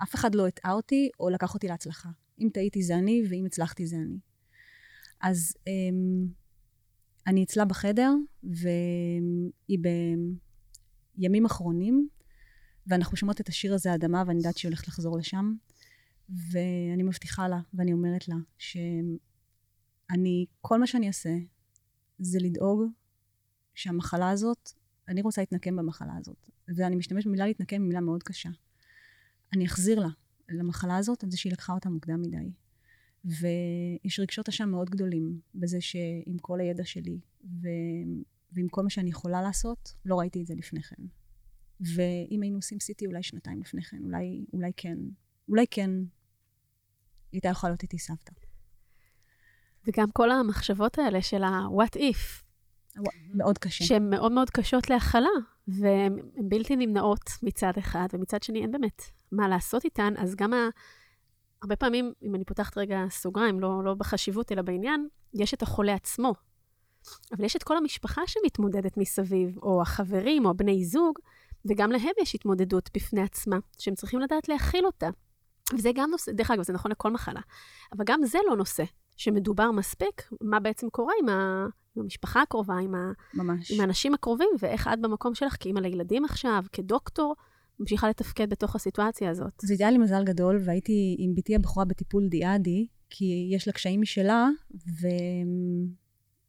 [0.04, 2.10] אף אחד לא הטעה אותי או לקח אותי להצלחה.
[2.40, 4.18] אם טעיתי זה אני, ואם הצלחתי זה אני.
[5.22, 6.28] אז אמ,
[7.28, 8.14] אני אצלה בחדר,
[8.44, 9.80] והיא
[11.18, 12.08] בימים אחרונים,
[12.88, 15.54] ואנחנו שומעות את השיר הזה, אדמה, ואני יודעת שהיא הולכת לחזור לשם.
[16.52, 21.38] ואני מבטיחה לה, ואני אומרת לה, שאני, כל מה שאני אעשה,
[22.20, 22.84] זה לדאוג
[23.74, 24.70] שהמחלה הזאת,
[25.08, 26.50] אני רוצה להתנקם במחלה הזאת.
[26.76, 28.50] ואני משתמשת במילה להתנקם, במילה מאוד קשה.
[29.54, 30.10] אני אחזיר לה,
[30.50, 32.52] למחלה הזאת, על זה שהיא לקחה אותה מוקדם מדי.
[33.26, 37.68] ויש רגשות אשם מאוד גדולים בזה שעם כל הידע שלי ו...
[38.52, 41.04] ועם כל מה שאני יכולה לעשות, לא ראיתי את זה לפני כן.
[41.96, 44.98] ואם היינו עושים סיטי אולי שנתיים לפני כן, אולי, אולי כן,
[45.50, 46.06] אולי כן היא
[47.32, 48.32] הייתה יכולה להיות איתי סבתא.
[49.88, 52.44] וגם כל המחשבות האלה של ה-what if.
[53.34, 53.86] מאוד קשה.
[53.86, 55.30] שהן מאוד מאוד קשות להכלה,
[55.68, 56.16] והן
[56.50, 59.02] בלתי נמנעות מצד אחד, ומצד שני אין באמת
[59.32, 60.70] מה לעשות איתן, אז גם ה...
[61.64, 65.94] הרבה פעמים, אם אני פותחת רגע סוגריים, לא, לא בחשיבות אלא בעניין, יש את החולה
[65.94, 66.34] עצמו.
[67.32, 71.20] אבל יש את כל המשפחה שמתמודדת מסביב, או החברים, או הבני זוג,
[71.66, 75.10] וגם להם יש התמודדות בפני עצמה, שהם צריכים לדעת להכיל אותה.
[75.74, 77.42] וזה גם נושא, דרך אגב, זה נכון לכל מחלה,
[77.98, 78.84] אבל גם זה לא נושא
[79.16, 83.72] שמדובר מספיק, מה בעצם קורה עם, ה, עם המשפחה הקרובה, עם, ה, ממש.
[83.72, 87.36] עם האנשים הקרובים, ואיך את במקום שלך, כאימא לילדים עכשיו, כדוקטור,
[87.80, 89.54] ממשיכה לתפקד בתוך הסיטואציה הזאת.
[89.62, 94.02] זה היה לי מזל גדול, והייתי עם בתי הבכורה בטיפול דיאדי, כי יש לה קשיים
[94.02, 94.50] משלה,
[95.02, 95.08] ו...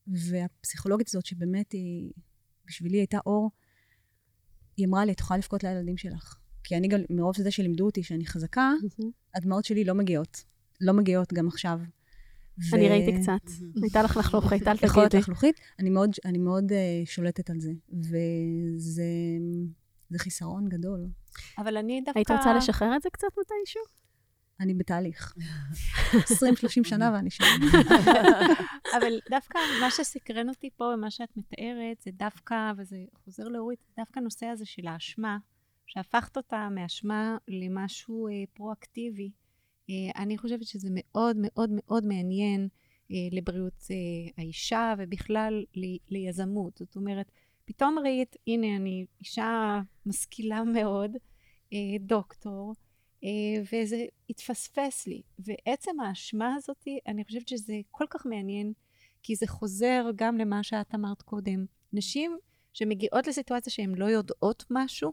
[0.07, 2.11] והפסיכולוגית הזאת, שבאמת היא,
[2.67, 3.51] בשבילי הייתה אור,
[4.77, 6.39] היא אמרה לי, את יכולה לבכות לילדים שלך.
[6.65, 8.73] כי אני גם, מרוב זה שלימדו אותי שאני חזקה,
[9.35, 10.45] הדמעות שלי לא מגיעות.
[10.81, 11.81] לא מגיעות גם עכשיו.
[12.59, 12.77] ו...
[12.77, 13.51] אני ראיתי קצת.
[13.83, 14.87] הייתה לך לחלוכית, אל תגידי.
[14.87, 15.61] יכול להיות לחלוכית.
[15.79, 17.73] אני מאוד, אני מאוד uh, שולטת על זה.
[17.93, 19.05] וזה
[20.11, 21.09] זה חיסרון גדול.
[21.59, 22.19] אבל אני דווקא...
[22.19, 23.83] היית רוצה לשחרר את זה קצת מתישהו?
[24.61, 25.35] אני בתהליך.
[26.13, 26.19] 20-30
[26.85, 27.45] שנה ואני שם.
[28.97, 34.21] אבל דווקא מה שסקרן אותי פה ומה שאת מתארת, זה דווקא, וזה חוזר לאורית, דווקא
[34.21, 35.39] הנושא הזה של האשמה,
[35.87, 39.31] שהפכת אותה מאשמה למשהו אה, פרואקטיבי.
[39.91, 42.69] אה, אני חושבת שזה מאוד מאוד מאוד מעניין
[43.11, 43.97] אה, לבריאות אה,
[44.39, 46.77] האישה ובכלל ל, ליזמות.
[46.79, 47.33] זאת אומרת,
[47.65, 51.17] פתאום ראית, הנה, אני אישה משכילה מאוד,
[51.73, 52.75] אה, דוקטור,
[53.25, 55.23] אה, וזה התפספס לי.
[55.39, 58.73] ועצם האשמה הזאת, אני חושבת שזה כל כך מעניין,
[59.23, 61.65] כי זה חוזר גם למה שאת אמרת קודם.
[61.93, 62.37] נשים
[62.73, 65.13] שמגיעות לסיטואציה שהן לא יודעות משהו,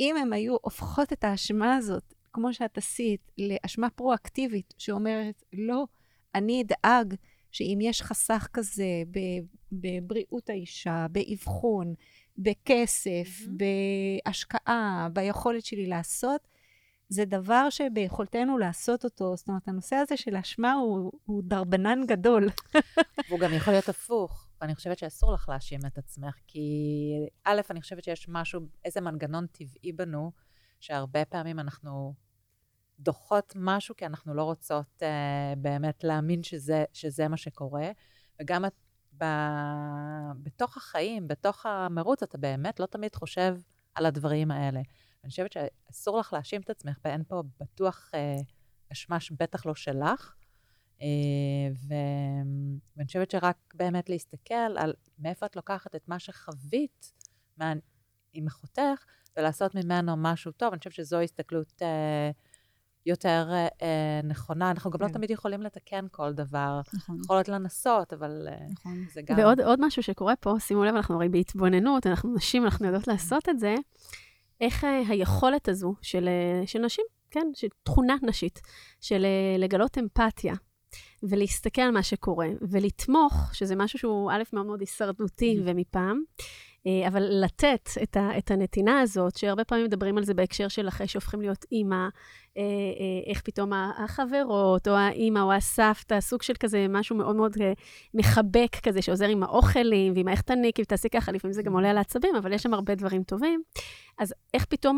[0.00, 5.84] אם הן היו הופכות את האשמה הזאת, כמו שאת עשית, לאשמה פרואקטיבית, שאומרת, לא,
[6.34, 7.14] אני אדאג
[7.50, 9.02] שאם יש חסך כזה
[9.72, 11.94] בבריאות האישה, באבחון,
[12.38, 13.50] בכסף, mm-hmm.
[14.24, 16.48] בהשקעה, ביכולת שלי לעשות,
[17.08, 19.36] זה דבר שביכולתנו לעשות אותו.
[19.36, 22.48] זאת אומרת, הנושא הזה של אשמה הוא, הוא דרבנן גדול.
[23.28, 24.46] והוא גם יכול להיות הפוך.
[24.60, 26.60] ואני חושבת שאסור לך להאשים את עצמך, כי
[27.44, 30.32] א', אני חושבת שיש משהו, איזה מנגנון טבעי בנו,
[30.80, 32.14] שהרבה פעמים אנחנו
[33.00, 35.04] דוחות משהו כי אנחנו לא רוצות uh,
[35.58, 37.90] באמת להאמין שזה, שזה מה שקורה.
[38.40, 38.74] וגם את,
[39.18, 39.24] ב,
[40.42, 43.56] בתוך החיים, בתוך המרוץ, אתה באמת לא תמיד חושב
[43.94, 44.80] על הדברים האלה.
[45.24, 48.44] אני חושבת שאסור לך להאשים את עצמך, ואין פה בטוח uh,
[48.92, 50.34] אשמה בטח לא שלך.
[50.98, 51.02] Uh,
[51.88, 51.94] ו...
[52.96, 57.12] ואני חושבת שרק באמת להסתכל על מאיפה את לוקחת את מה שחווית
[57.56, 57.72] מה...
[58.32, 59.04] עם אחותך,
[59.36, 60.72] ולעשות ממנו משהו טוב.
[60.72, 61.84] אני חושבת שזו הסתכלות uh,
[63.06, 63.48] יותר
[63.78, 63.82] uh,
[64.26, 64.70] נכונה.
[64.70, 65.12] אנחנו גם לא כן.
[65.12, 66.80] לא תמיד יכולים לתקן כל דבר.
[66.94, 67.18] נכון.
[67.24, 69.04] יכולות לנסות, אבל uh, נכון.
[69.12, 69.38] זה גם...
[69.38, 73.58] ועוד משהו שקורה פה, שימו לב, אנחנו הרי בהתבוננות, אנחנו נשים, אנחנו יודעות לעשות את
[73.58, 73.74] זה.
[74.60, 76.28] איך uh, היכולת הזו של,
[76.66, 78.60] של נשים, כן, של תכונה נשית,
[79.00, 79.26] של
[79.58, 80.54] לגלות אמפתיה,
[81.22, 85.60] ולהסתכל על מה שקורה, ולתמוך, שזה משהו שהוא א', מאוד מאוד הישרדותי.
[85.64, 86.44] ומפעם, אה,
[87.06, 91.06] אבל לתת את, ה, את הנתינה הזאת, שהרבה פעמים מדברים על זה בהקשר של אחרי
[91.06, 92.08] שהופכים להיות אימא,
[92.56, 97.56] אה, אה, איך פתאום החברות, או האימא, או הסבתא, סוג של כזה משהו מאוד מאוד
[98.14, 101.98] מחבק כזה, שעוזר עם האוכלים, ועם איך תניקי ותעשי ככה, לפעמים זה גם עולה על
[101.98, 103.62] העצבים, אבל יש שם הרבה דברים טובים.
[104.18, 104.96] אז איך פתאום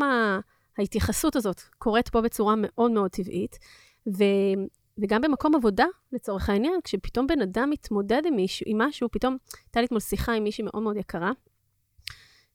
[0.77, 3.59] ההתייחסות הזאת קורית פה בצורה מאוד מאוד טבעית,
[4.17, 4.23] ו...
[4.97, 9.79] וגם במקום עבודה, לצורך העניין, כשפתאום בן אדם מתמודד עם, מישהו, עם משהו, פתאום הייתה
[9.79, 11.31] לי אתמול שיחה עם מישהי מאוד מאוד יקרה,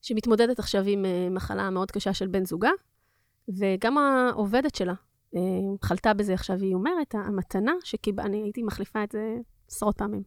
[0.03, 2.71] שמתמודדת עכשיו עם uh, מחלה מאוד קשה של בן זוגה,
[3.49, 4.95] וגם העובדת שלה
[5.35, 5.39] uh,
[5.83, 9.37] חלתה בזה עכשיו, והיא אומרת, המתנה שקיבלתי, אני הייתי מחליפה את זה
[9.71, 10.23] עשרות פעמים,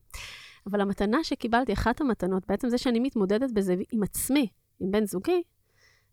[0.69, 4.47] אבל המתנה שקיבלתי, אחת המתנות, בעצם זה שאני מתמודדת בזה עם עצמי,
[4.79, 5.43] עם בן זוגי,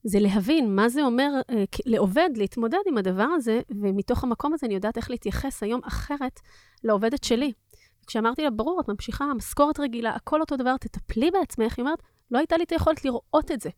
[0.04, 1.54] זה להבין מה זה אומר uh,
[1.86, 6.40] לעובד להתמודד עם הדבר הזה, ומתוך המקום הזה אני יודעת איך להתייחס היום אחרת
[6.84, 7.52] לעובדת שלי.
[8.06, 12.38] כשאמרתי לה, ברור, את ממשיכה, משכורת רגילה, הכל אותו דבר, תטפלי בעצמך, היא אומרת, לא
[12.38, 13.70] הייתה לי את היכולת לראות את זה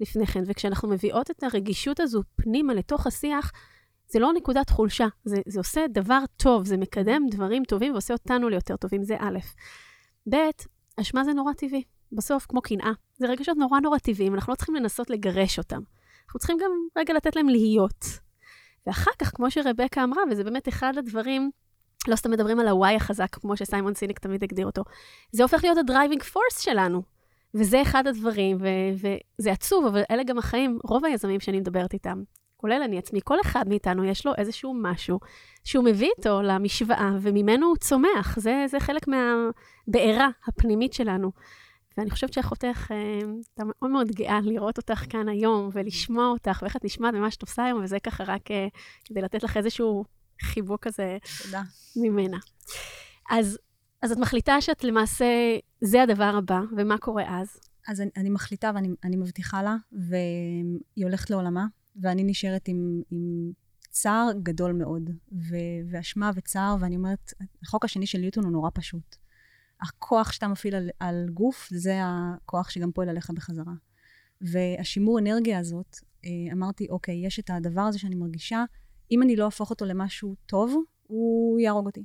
[0.00, 0.42] לפני כן.
[0.46, 3.52] וכשאנחנו מביאות את הרגישות הזו פנימה לתוך השיח,
[4.08, 8.48] זה לא נקודת חולשה, זה, זה עושה דבר טוב, זה מקדם דברים טובים ועושה אותנו
[8.48, 9.38] ליותר טובים, זה א'.
[10.30, 10.36] ב',
[11.00, 11.82] אשמה זה נורא טבעי.
[12.12, 15.80] בסוף, כמו קנאה, זה רגשות נורא נורא טבעיים, אנחנו לא צריכים לנסות לגרש אותם.
[16.26, 18.04] אנחנו צריכים גם רגע לתת להם להיות.
[18.86, 21.50] ואחר כך, כמו שרבקה אמרה, וזה באמת אחד הדברים,
[22.08, 24.82] לא סתם מדברים על ה-Y החזק, כמו שסיימון סיניק תמיד הגדיר אותו,
[25.32, 27.02] זה הופך להיות ה driving force שלנו.
[27.54, 32.22] וזה אחד הדברים, ו- וזה עצוב, אבל אלה גם החיים, רוב היזמים שאני מדברת איתם,
[32.56, 35.18] כולל אני עצמי, כל אחד מאיתנו יש לו איזשהו משהו
[35.64, 38.38] שהוא מביא איתו למשוואה, וממנו הוא צומח.
[38.38, 41.32] זה, זה חלק מהבעירה הפנימית שלנו.
[41.96, 43.20] ואני חושבת שאחותך, אה,
[43.58, 47.64] מאוד מאוד גאה לראות אותך כאן היום ולשמוע אותך, ואיך את נשמעת ומה שאת עושה
[47.64, 48.66] היום, וזה ככה רק אה,
[49.04, 50.04] כדי לתת לך איזשהו
[50.42, 51.62] חיבוק כזה תודה.
[51.96, 52.38] ממנה.
[53.30, 53.58] אז,
[54.02, 55.26] אז את מחליטה שאת למעשה,
[55.80, 57.60] זה הדבר הבא, ומה קורה אז?
[57.88, 63.52] אז אני, אני מחליטה ואני מבטיחה לה, והיא הולכת לעולמה, ואני נשארת עם, עם
[63.90, 65.56] צער גדול מאוד, ו,
[65.90, 67.32] ואשמה וצער, ואני אומרת,
[67.62, 69.16] החוק השני של ניוטון הוא נורא פשוט.
[69.80, 73.72] הכוח שאתה מפעיל על, על גוף, זה הכוח שגם פועל עליך בחזרה.
[74.40, 78.64] והשימור אנרגיה הזאת, אה, אמרתי, אוקיי, יש את הדבר הזה שאני מרגישה,
[79.10, 82.04] אם אני לא אהפוך אותו למשהו טוב, הוא יהרוג אותי.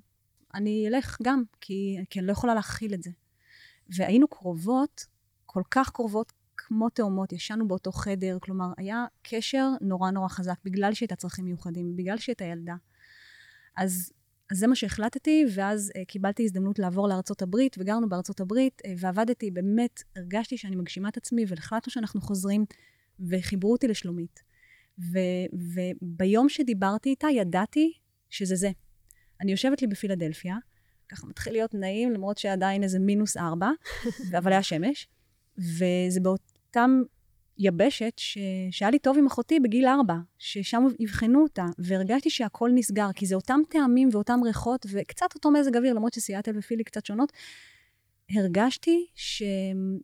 [0.58, 3.12] אני אלך גם, כי, כי אני לא יכולה להכיל את זה.
[3.89, 5.05] והיינו קרובות,
[5.45, 10.93] כל כך קרובות, כמו תאומות, ישנו באותו חדר, כלומר, היה קשר נורא נורא חזק, בגלל
[10.93, 12.76] שהיא הייתה צרכים מיוחדים, בגלל שהיא הייתה ילדה.
[13.78, 14.12] אז
[14.51, 18.89] אז זה מה שהחלטתי, ואז uh, קיבלתי הזדמנות לעבור לארצות הברית, וגרנו בארצות הברית, uh,
[18.97, 22.66] ועבדתי, באמת, הרגשתי שאני מגשימה את עצמי, והחלטנו שאנחנו חוזרים,
[23.30, 24.43] וחיברו אותי לשלומית.
[24.99, 27.93] ו- וביום שדיברתי איתה, ידעתי
[28.30, 28.72] שזה זה.
[29.42, 30.56] אני יושבת לי בפילדלפיה,
[31.10, 33.70] ככה מתחיל להיות נעים, למרות שעדיין איזה מינוס ארבע,
[34.38, 35.08] אבל היה שמש,
[35.58, 37.02] וזה באותם
[37.58, 38.38] יבשת ש...
[38.72, 43.36] שהיה לי טוב עם אחותי בגיל ארבע, ששם אבחנו אותה, והרגשתי שהכל נסגר, כי זה
[43.36, 47.34] אותם טעמים ואותם ריחות, וקצת אותו מזג אוויר, למרות שסיאטל ופילי קצת שונות.
[48.32, 49.44] הרגשתי ש...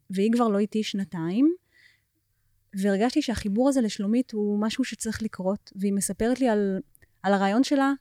[0.10, 1.54] והיא כבר לא איתי שנתיים,
[2.76, 6.80] והרגשתי שהחיבור הזה לשלומית הוא משהו שצריך לקרות, והיא מספרת לי על,
[7.24, 7.94] על הרעיון שלה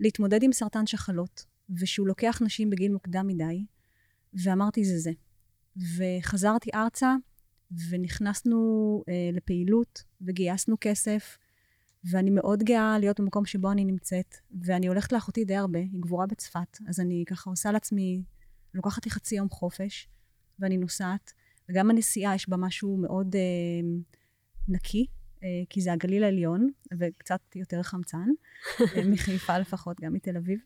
[0.00, 1.44] להתמודד עם סרטן שחלות,
[1.80, 3.64] ושהוא לוקח נשים בגיל מוקדם מדי,
[4.44, 5.12] ואמרתי, זה זה.
[5.96, 7.14] וחזרתי ארצה,
[7.90, 11.38] ונכנסנו אה, לפעילות וגייסנו כסף,
[12.10, 16.26] ואני מאוד גאה להיות במקום שבו אני נמצאת, ואני הולכת לאחותי די הרבה, היא גבורה
[16.26, 18.22] בצפת, אז אני ככה עושה לעצמי,
[18.74, 20.08] לוקחת לי חצי יום חופש,
[20.58, 21.32] ואני נוסעת,
[21.68, 23.40] וגם הנסיעה יש בה משהו מאוד אה,
[24.68, 25.06] נקי,
[25.70, 28.28] כי זה הגליל העליון, וקצת יותר חמצן,
[28.80, 30.58] אה, מחיפה לפחות, גם מתל אביב.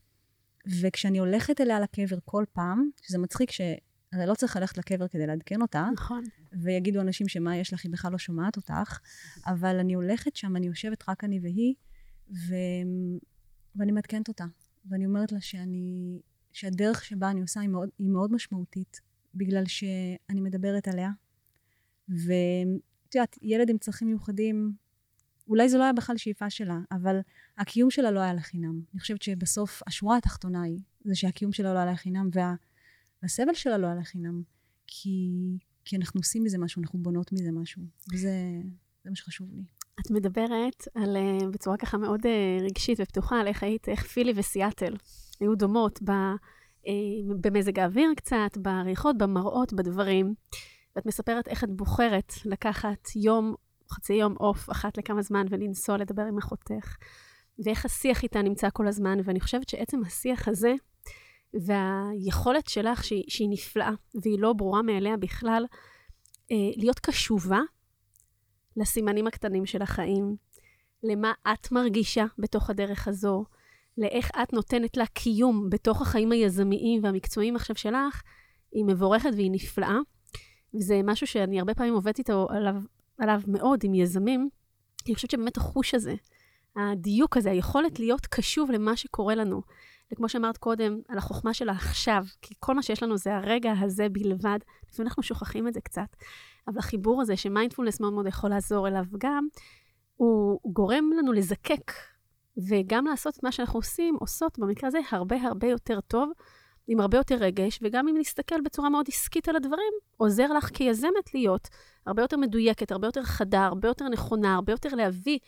[0.81, 3.61] וכשאני הולכת אליה לקבר כל פעם, שזה מצחיק ש...
[4.13, 5.89] הרי לא צריך ללכת לקבר כדי לעדכן אותה.
[5.93, 6.25] נכון.
[6.53, 8.99] ויגידו אנשים שמה יש לך, היא בכלל לא שומעת אותך.
[9.47, 11.75] אבל אני הולכת שם, אני יושבת רק אני והיא,
[12.31, 12.55] ו...
[13.77, 14.45] ואני מעדכנת אותה.
[14.91, 16.19] ואני אומרת לה שאני,
[16.53, 19.01] שהדרך שבה אני עושה היא מאוד, היא מאוד משמעותית,
[19.35, 21.11] בגלל שאני מדברת עליה.
[23.09, 24.73] ואת יודעת, ילד עם צרכים מיוחדים,
[25.49, 27.21] אולי זה לא היה בכלל שאיפה שלה, אבל
[27.59, 28.81] הקיום שלה לא היה לחינם.
[28.93, 32.55] אני חושבת שבסוף השורה התחתונה היא, זה שהקיום שלה לא היה לחינם, וה...
[33.23, 34.43] והסבל שלה לא היה לחינם,
[34.87, 35.31] כי,
[35.85, 37.83] כי אנחנו עושים מזה משהו, אנחנו בונות מזה משהו,
[38.13, 38.33] וזה
[39.05, 39.63] מה שחשוב לי.
[40.01, 44.33] את מדברת על, uh, בצורה ככה מאוד uh, רגשית ופתוחה, על איך היית, איך פילי
[44.37, 44.97] וסיאטל
[45.41, 46.87] היו דומות ב, uh,
[47.41, 50.35] במזג האוויר קצת, בעריכות, במראות, בדברים.
[50.99, 53.55] ואת מספרת איך את בוחרת לקחת יום,
[53.91, 56.97] חצי יום עוף, אחת לכמה זמן, ולנסוע לדבר עם אחותך,
[57.65, 60.75] ואיך השיח איתה נמצא כל הזמן, ואני חושבת שעצם השיח הזה,
[61.55, 63.91] והיכולת שלך, שהיא, שהיא נפלאה,
[64.23, 65.65] והיא לא ברורה מאליה בכלל,
[66.51, 67.61] אה, להיות קשובה
[68.77, 70.37] לסימנים הקטנים של החיים,
[71.03, 73.45] למה את מרגישה בתוך הדרך הזו,
[73.99, 78.23] לאיך את נותנת לה קיום בתוך החיים היזמיים והמקצועיים עכשיו שלך,
[78.73, 79.99] היא מבורכת והיא נפלאה.
[80.75, 82.75] וזה משהו שאני הרבה פעמים עובדת איתו עליו,
[83.19, 84.49] עליו מאוד עם יזמים.
[85.07, 86.15] אני חושבת שבאמת החוש הזה,
[86.77, 89.63] הדיוק הזה, היכולת להיות קשוב למה שקורה לנו,
[90.13, 94.09] וכמו שאמרת קודם, על החוכמה של העכשיו, כי כל מה שיש לנו זה הרגע הזה
[94.09, 94.59] בלבד.
[94.89, 96.17] לפעמים אנחנו שוכחים את זה קצת.
[96.69, 99.49] אבל החיבור הזה, שמיינדפולנס מאוד מאוד יכול לעזור אליו גם,
[100.17, 101.93] הוא, הוא גורם לנו לזקק,
[102.69, 106.31] וגם לעשות את מה שאנחנו עושים, עושות במקרה הזה הרבה הרבה יותר טוב,
[106.89, 111.35] עם הרבה יותר רגש, וגם אם נסתכל בצורה מאוד עסקית על הדברים, עוזר לך כיזמת
[111.35, 111.69] להיות
[112.07, 115.39] הרבה יותר מדויקת, הרבה יותר חדה, הרבה יותר נכונה, הרבה יותר להביא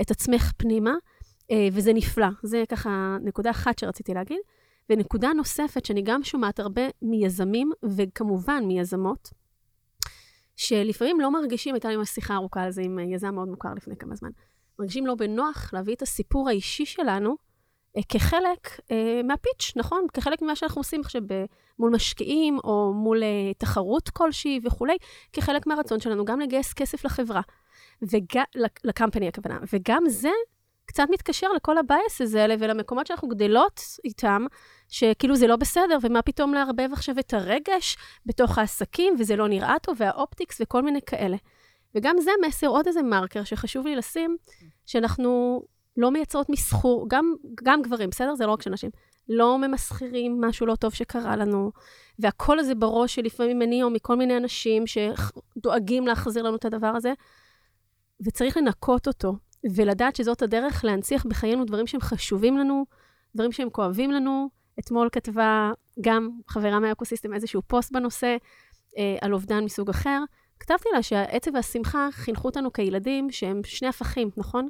[0.00, 0.94] את עצמך פנימה.
[1.50, 2.26] אה, וזה נפלא.
[2.42, 4.38] זה ככה נקודה אחת שרציתי להגיד.
[4.90, 9.30] ונקודה נוספת שאני גם שומעת הרבה מיזמים, וכמובן מיזמות,
[10.56, 13.96] שלפעמים לא מרגישים, הייתה לי ממש שיחה ארוכה על זה עם יזם מאוד מוכר לפני
[13.96, 14.30] כמה זמן,
[14.78, 17.36] מרגישים לא בנוח להביא את הסיפור האישי שלנו
[18.08, 20.06] כחלק אה, מהפיץ', נכון?
[20.12, 21.22] כחלק ממה שאנחנו עושים עכשיו
[21.78, 24.96] מול משקיעים, או מול אה, תחרות כלשהי וכולי,
[25.32, 27.40] כחלק מהרצון שלנו גם לגייס כסף לחברה,
[28.02, 28.44] וגם,
[28.84, 29.58] ל company הכוונה.
[29.72, 30.30] וגם זה
[30.86, 34.46] קצת מתקשר לכל ה biases האלה ולמקומות שאנחנו גדלות איתם,
[34.88, 39.76] שכאילו זה לא בסדר, ומה פתאום לערבב עכשיו את הרגש בתוך העסקים, וזה לא נראה
[39.82, 41.36] טוב, וה optics וכל מיני כאלה.
[41.94, 44.36] וגם זה מסר, עוד איזה מרקר שחשוב לי לשים,
[44.86, 45.62] שאנחנו
[45.96, 48.34] לא מייצרות מסחור, גם, גם גברים, בסדר?
[48.34, 48.90] זה לא רק של נשים.
[49.28, 51.72] לא ממסחרים משהו לא טוב שקרה לנו,
[52.18, 57.12] והקול הזה בראש שלפעמים ממני או מכל מיני אנשים שדואגים להחזיר לנו את הדבר הזה,
[58.24, 59.32] וצריך לנקות אותו,
[59.74, 62.84] ולדעת שזאת הדרך להנציח בחיינו דברים שהם חשובים לנו,
[63.34, 64.48] דברים שהם כואבים לנו.
[64.78, 68.36] אתמול כתבה גם חברה מהאקוסיסטם איזשהו פוסט בנושא
[68.98, 70.22] אה, על אובדן מסוג אחר.
[70.60, 74.68] כתבתי לה שהעצב והשמחה חינכו אותנו כילדים שהם שני הפכים, נכון?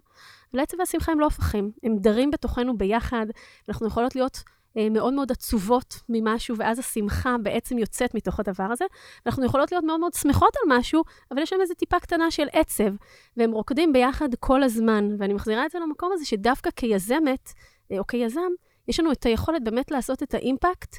[0.55, 3.27] אבל העצב והשמחה הם לא הפכים, הם דרים בתוכנו ביחד,
[3.69, 4.43] אנחנו יכולות להיות
[4.77, 8.85] אה, מאוד מאוד עצובות ממשהו, ואז השמחה בעצם יוצאת מתוך הדבר הזה.
[9.27, 12.47] אנחנו יכולות להיות מאוד מאוד שמחות על משהו, אבל יש שם איזו טיפה קטנה של
[12.53, 12.95] עצב,
[13.37, 15.09] והם רוקדים ביחד כל הזמן.
[15.19, 17.53] ואני מחזירה את זה למקום הזה שדווקא כיזמת,
[17.93, 18.51] אה, או כיזם,
[18.89, 20.97] יש לנו את היכולת באמת לעשות את האימפקט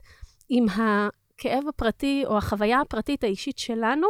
[0.50, 4.08] עם הכאב הפרטי, או החוויה הפרטית האישית שלנו,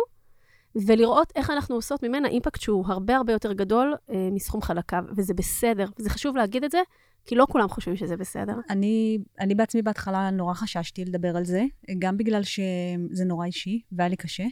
[0.76, 5.34] ולראות איך אנחנו עושות ממנה אימפקט שהוא הרבה הרבה יותר גדול אה, מסכום חלקיו, וזה
[5.34, 5.88] בסדר.
[6.00, 6.80] וזה חשוב להגיד את זה,
[7.26, 8.54] כי לא כולם חושבים שזה בסדר.
[8.70, 11.64] אני, אני בעצמי בהתחלה נורא חששתי לדבר על זה,
[12.00, 14.44] גם בגלל שזה נורא אישי והיה לי קשה,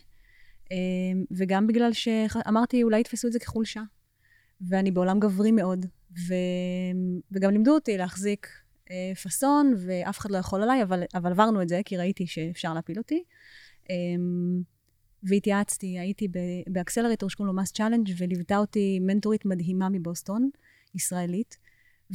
[0.72, 0.78] אה,
[1.38, 3.82] וגם בגלל שאמרתי, אולי יתפסו את זה כחולשה.
[4.70, 5.86] ואני בעולם גברי מאוד,
[6.28, 6.34] ו...
[7.32, 8.48] וגם לימדו אותי להחזיק
[8.92, 12.74] אה, פאסון, ואף אחד לא יכול עליי, אבל, אבל עברנו את זה, כי ראיתי שאפשר
[12.74, 13.24] להפיל אותי.
[13.90, 13.96] אה,
[15.24, 16.28] והתייעצתי, הייתי
[16.68, 20.50] ב accelerator שקוראים לו MassChallenge וליוותה אותי מנטורית מדהימה מבוסטון,
[20.96, 21.58] ישראלית,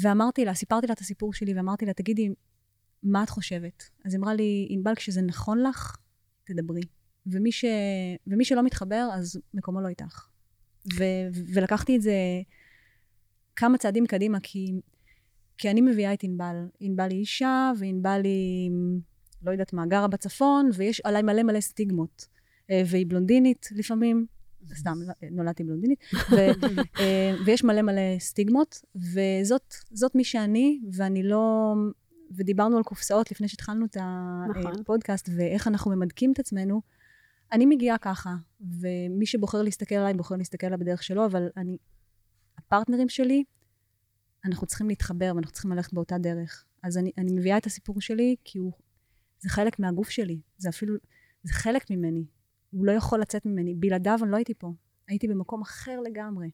[0.03, 2.29] ואמרתי לה, סיפרתי לה את הסיפור שלי, ואמרתי לה, תגידי,
[3.03, 3.91] מה את חושבת?
[4.05, 5.97] אז אמרה לי, ענבל, כשזה נכון לך,
[6.45, 6.83] תדברי.
[7.27, 7.65] ומי, ש...
[8.27, 10.27] ומי שלא מתחבר, אז מקומו לא איתך.
[10.99, 11.05] ו...
[11.55, 12.15] ולקחתי את זה
[13.57, 14.73] כמה צעדים קדימה, כי,
[15.59, 16.57] כי אני מביאה את ענבל.
[16.81, 18.71] ענבל היא אישה, וענבל היא,
[19.43, 22.38] לא יודעת מה, גרה בצפון, ויש עליי מלא מלא סטיגמות.
[22.71, 24.27] אה, והיא בלונדינית לפעמים,
[24.75, 24.99] סתם,
[25.31, 25.99] נולדתי בלונדינית,
[26.31, 26.37] ו,
[27.01, 31.75] אה, ויש מלא מלא סטיגמות, וזאת מי שאני, ואני לא...
[32.37, 33.97] ודיברנו על קופסאות לפני שהתחלנו את
[34.57, 34.81] נכון.
[34.81, 36.83] הפודקאסט, ואיך אנחנו ממדקים את עצמנו.
[37.53, 41.77] אני מגיעה ככה, ומי שבוחר להסתכל עליי, בוחר להסתכל עליי בדרך שלו, אבל אני...
[42.59, 43.45] הפרטנרים שלי,
[44.45, 46.65] אנחנו צריכים להתחבר ואנחנו צריכים ללכת באותה דרך.
[46.83, 48.73] אז אני, אני מביאה את הסיפור שלי, כי הוא...
[49.41, 50.41] זה חלק מהגוף שלי.
[50.59, 50.95] זה אפילו...
[51.43, 52.25] זה חלק ממני.
[52.71, 53.75] הוא לא יכול לצאת ממני.
[53.75, 54.73] בלעדיו אני לא הייתי פה.
[55.09, 56.51] הייתי במקום אחר לגמרי.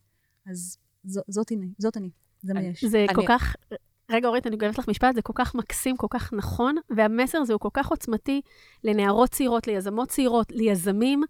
[0.51, 2.11] אז ז, זאת, הנה, זאת אני,
[2.43, 2.85] זה מה יש.
[2.85, 3.15] זה אני...
[3.15, 3.57] כל כך...
[4.11, 7.53] רגע, אורית, אני גורמת לך משפט, זה כל כך מקסים, כל כך נכון, והמסר הזה
[7.53, 8.41] הוא כל כך עוצמתי
[8.85, 11.23] לנערות צעירות, ליזמות צעירות, ליזמים,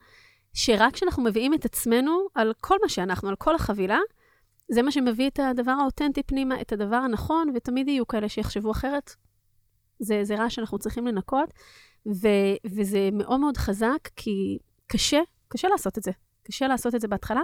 [0.53, 3.99] שרק כשאנחנו מביאים את עצמנו על כל מה שאנחנו, על כל החבילה,
[4.69, 9.11] זה מה שמביא את הדבר האותנטי פנימה, את הדבר הנכון, ותמיד יהיו כאלה שיחשבו אחרת.
[9.99, 11.55] זה, זה רע שאנחנו צריכים לנקות,
[12.07, 12.29] ו,
[12.67, 16.11] וזה מאוד מאוד חזק, כי קשה, קשה לעשות את זה.
[16.43, 17.41] קשה לעשות את זה בהתחלה.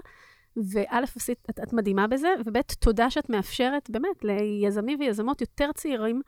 [0.57, 1.05] וא',
[1.51, 6.23] את, את מדהימה בזה, וב', תודה שאת מאפשרת באמת ליזמים ויזמות יותר צעירים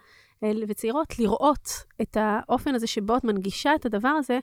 [0.44, 1.68] אה, וצעירות לראות
[2.02, 4.38] את האופן הזה שבו את מנגישה את הדבר הזה,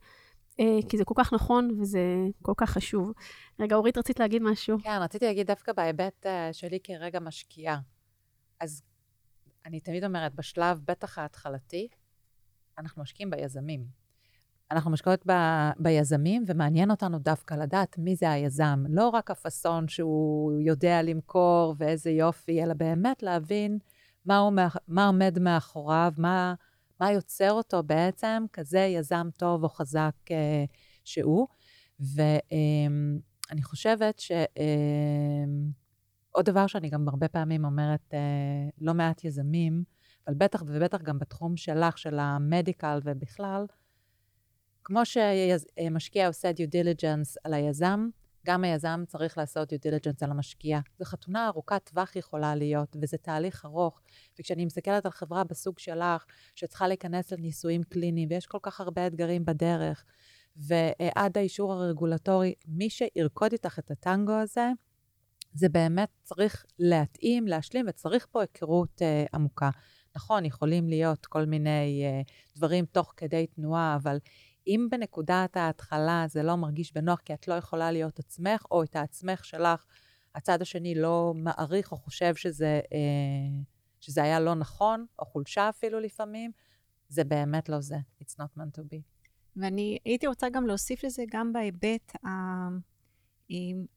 [0.59, 1.99] אה, כי זה כל כך נכון וזה
[2.41, 3.11] כל כך חשוב.
[3.59, 4.77] רגע, אורית, רצית להגיד משהו?
[4.83, 7.79] כן, רציתי להגיד דווקא בהיבט אה, שלי כרגע משקיעה.
[8.59, 8.81] אז
[9.65, 11.87] אני תמיד אומרת, בשלב, בטח ההתחלתי,
[12.77, 13.85] אנחנו משקיעים ביזמים.
[14.71, 15.31] אנחנו משקיעות ב,
[15.79, 18.83] ביזמים, ומעניין אותנו דווקא לדעת מי זה היזם.
[18.89, 23.77] לא רק הפאסון שהוא יודע למכור ואיזה יופי, אלא באמת להבין
[24.25, 24.53] מה, הוא,
[24.87, 26.53] מה עומד מאחוריו, מה,
[26.99, 30.65] מה יוצר אותו בעצם כזה יזם טוב או חזק אה,
[31.03, 31.47] שהוא.
[31.99, 32.41] ואני
[33.59, 34.31] אה, חושבת ש...
[34.31, 35.45] אה,
[36.31, 39.83] עוד דבר שאני גם הרבה פעמים אומרת, אה, לא מעט יזמים,
[40.27, 43.65] אבל בטח ובטח גם בתחום שלך, של ה medical ובכלל,
[44.83, 48.09] כמו שמשקיע עושה due diligence על היזם,
[48.45, 50.79] גם היזם צריך לעשות due diligence על המשקיע.
[50.99, 54.01] זו חתונה ארוכת טווח יכולה להיות, וזה תהליך ארוך.
[54.39, 56.25] וכשאני מסתכלת על חברה בסוג שלך,
[56.55, 60.05] שצריכה להיכנס לניסויים קליניים, ויש כל כך הרבה אתגרים בדרך,
[60.55, 64.69] ועד האישור הרגולטורי, מי שירקוד איתך את הטנגו הזה,
[65.53, 69.69] זה באמת צריך להתאים, להשלים, וצריך פה היכרות אה, עמוקה.
[70.15, 74.17] נכון, יכולים להיות כל מיני uh, דברים תוך כדי תנועה, אבל
[74.69, 78.95] אם בנקודת ההתחלה זה לא מרגיש בנוח כי את לא יכולה להיות עצמך, או את
[78.95, 79.85] העצמך שלך,
[80.35, 83.63] הצד השני לא מעריך או חושב שזה, uh,
[83.99, 86.51] שזה היה לא נכון, או חולשה אפילו לפעמים,
[87.09, 87.97] זה באמת לא זה.
[88.23, 89.01] It's not meant to be.
[89.55, 92.29] ואני הייתי רוצה גם להוסיף לזה גם בהיבט ה...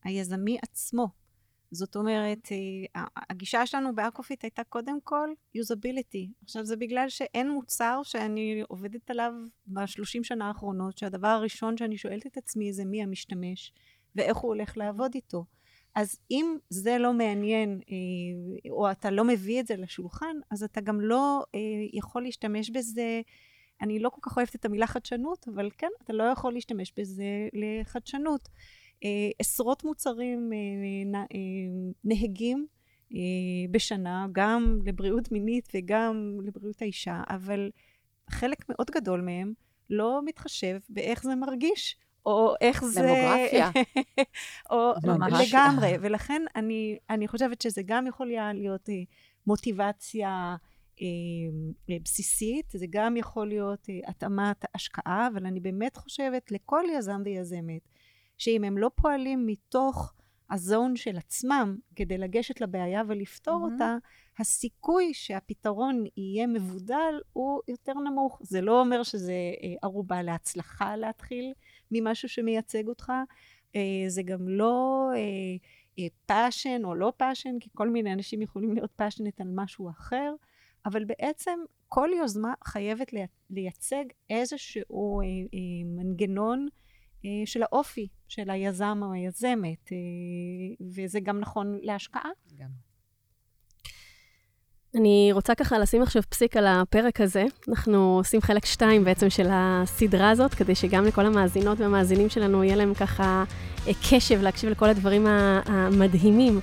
[0.04, 1.08] היזמי עצמו.
[1.72, 2.48] זאת אומרת,
[2.96, 6.30] אה, הגישה שלנו ב Acufit הייתה קודם כל usability.
[6.42, 9.32] עכשיו, זה בגלל שאין מוצר שאני עובדת עליו
[9.66, 13.72] בשלושים שנה האחרונות, שהדבר הראשון שאני שואלת את עצמי זה מי המשתמש
[14.16, 15.44] ואיך הוא הולך לעבוד איתו.
[15.94, 20.80] אז אם זה לא מעניין, אה, או אתה לא מביא את זה לשולחן, אז אתה
[20.80, 21.60] גם לא אה,
[21.92, 23.20] יכול להשתמש בזה.
[23.80, 27.48] אני לא כל כך אוהבת את המילה חדשנות, אבל כן, אתה לא יכול להשתמש בזה
[27.52, 28.48] לחדשנות.
[29.04, 31.38] אה, עשרות מוצרים אה, אה,
[32.04, 32.66] נהגים
[33.70, 37.70] בשנה, גם לבריאות מינית וגם לבריאות האישה, אבל
[38.30, 39.52] חלק מאוד גדול מהם
[39.90, 41.96] לא מתחשב באיך זה מרגיש,
[42.26, 43.00] או איך זה...
[43.00, 43.70] דמוגרפיה.
[44.70, 45.32] או ממש.
[45.48, 48.88] לגמרי, ולכן אני, אני חושבת שזה גם יכול להיות
[49.46, 50.56] מוטיבציה
[51.00, 57.22] אה, בסיסית, זה גם יכול להיות אה, התאמת השקעה, אבל אני באמת חושבת לכל יזם
[57.24, 57.88] ויזמת,
[58.42, 60.14] שאם הם לא פועלים מתוך
[60.50, 63.72] ה zone של עצמם כדי לגשת לבעיה ולפתור mm-hmm.
[63.72, 63.96] אותה,
[64.38, 68.40] הסיכוי שהפתרון יהיה מבודל הוא יותר נמוך.
[68.42, 71.52] זה לא אומר שזה אה, ערובה להצלחה להתחיל
[71.90, 73.12] ממשהו שמייצג אותך,
[73.76, 75.10] אה, זה גם לא
[76.26, 80.34] passion אה, או לא passion, כי כל מיני אנשים יכולים להיות passionate על משהו אחר,
[80.86, 83.12] אבל בעצם כל יוזמה חייבת
[83.50, 85.20] לייצג איזשהו
[85.84, 86.68] מנגנון
[87.46, 89.96] של האופי של היזם או היזמת, אה,
[90.94, 92.30] וזה גם נכון להשקעה.
[92.58, 92.68] גם.
[94.94, 97.44] אני רוצה ככה לשים עכשיו פסיק על הפרק הזה.
[97.68, 102.76] אנחנו עושים חלק שתיים בעצם של הסדרה הזאת, כדי שגם לכל המאזינות והמאזינים שלנו יהיה
[102.76, 103.44] להם ככה
[103.86, 105.26] אה, קשב להקשיב לכל הדברים
[105.66, 106.60] המדהימים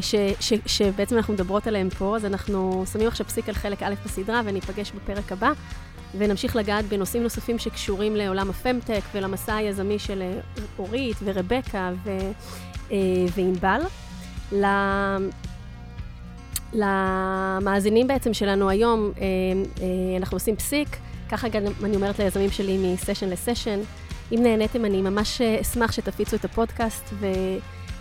[0.00, 2.16] ש, ש, שבעצם אנחנו מדברות עליהם פה.
[2.16, 5.52] אז אנחנו שמים עכשיו פסיק על חלק א' בסדרה וניפגש בפרק הבא.
[6.18, 10.38] ונמשיך לגעת בנושאים נוספים שקשורים לעולם הפמטק ולמסע היזמי של אה,
[10.78, 12.18] אורית ורבקה ו,
[12.92, 12.96] אה,
[13.36, 13.80] וענבל.
[16.72, 19.24] למאזינים בעצם שלנו היום, אה,
[20.18, 20.88] אנחנו עושים פסיק,
[21.28, 23.80] ככה גם אני אומרת ליזמים שלי מסשן לסשן.
[24.32, 27.14] אם נהניתם, אני ממש אשמח שתפיצו את הפודקאסט,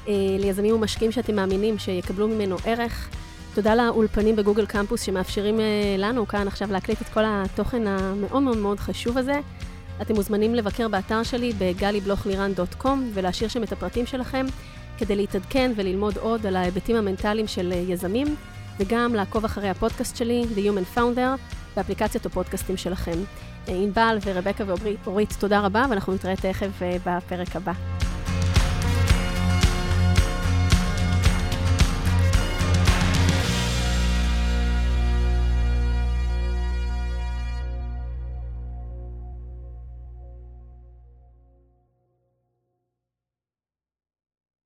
[0.08, 3.10] וליזמים ומשקיעים שאתם מאמינים שיקבלו ממנו ערך.
[3.56, 8.58] תודה לאולפנים בגוגל קמפוס שמאפשרים אה, לנו כאן עכשיו להקליט את כל התוכן המאוד מאוד
[8.58, 9.40] מאוד חשוב הזה.
[10.02, 14.46] אתם מוזמנים לבקר באתר שלי בגלי-בלוך-לירן.com ולהשאיר שם את הפרטים שלכם
[14.98, 18.36] כדי להתעדכן וללמוד עוד על ההיבטים המנטליים של אה, יזמים,
[18.80, 23.18] וגם לעקוב אחרי הפודקאסט שלי, The Human Founder, באפליקציית הפודקאסטים שלכם.
[23.68, 27.74] אה, ענבל ורבקה ואורית, תודה רבה, ואנחנו נתראה תכף בפרק הבא.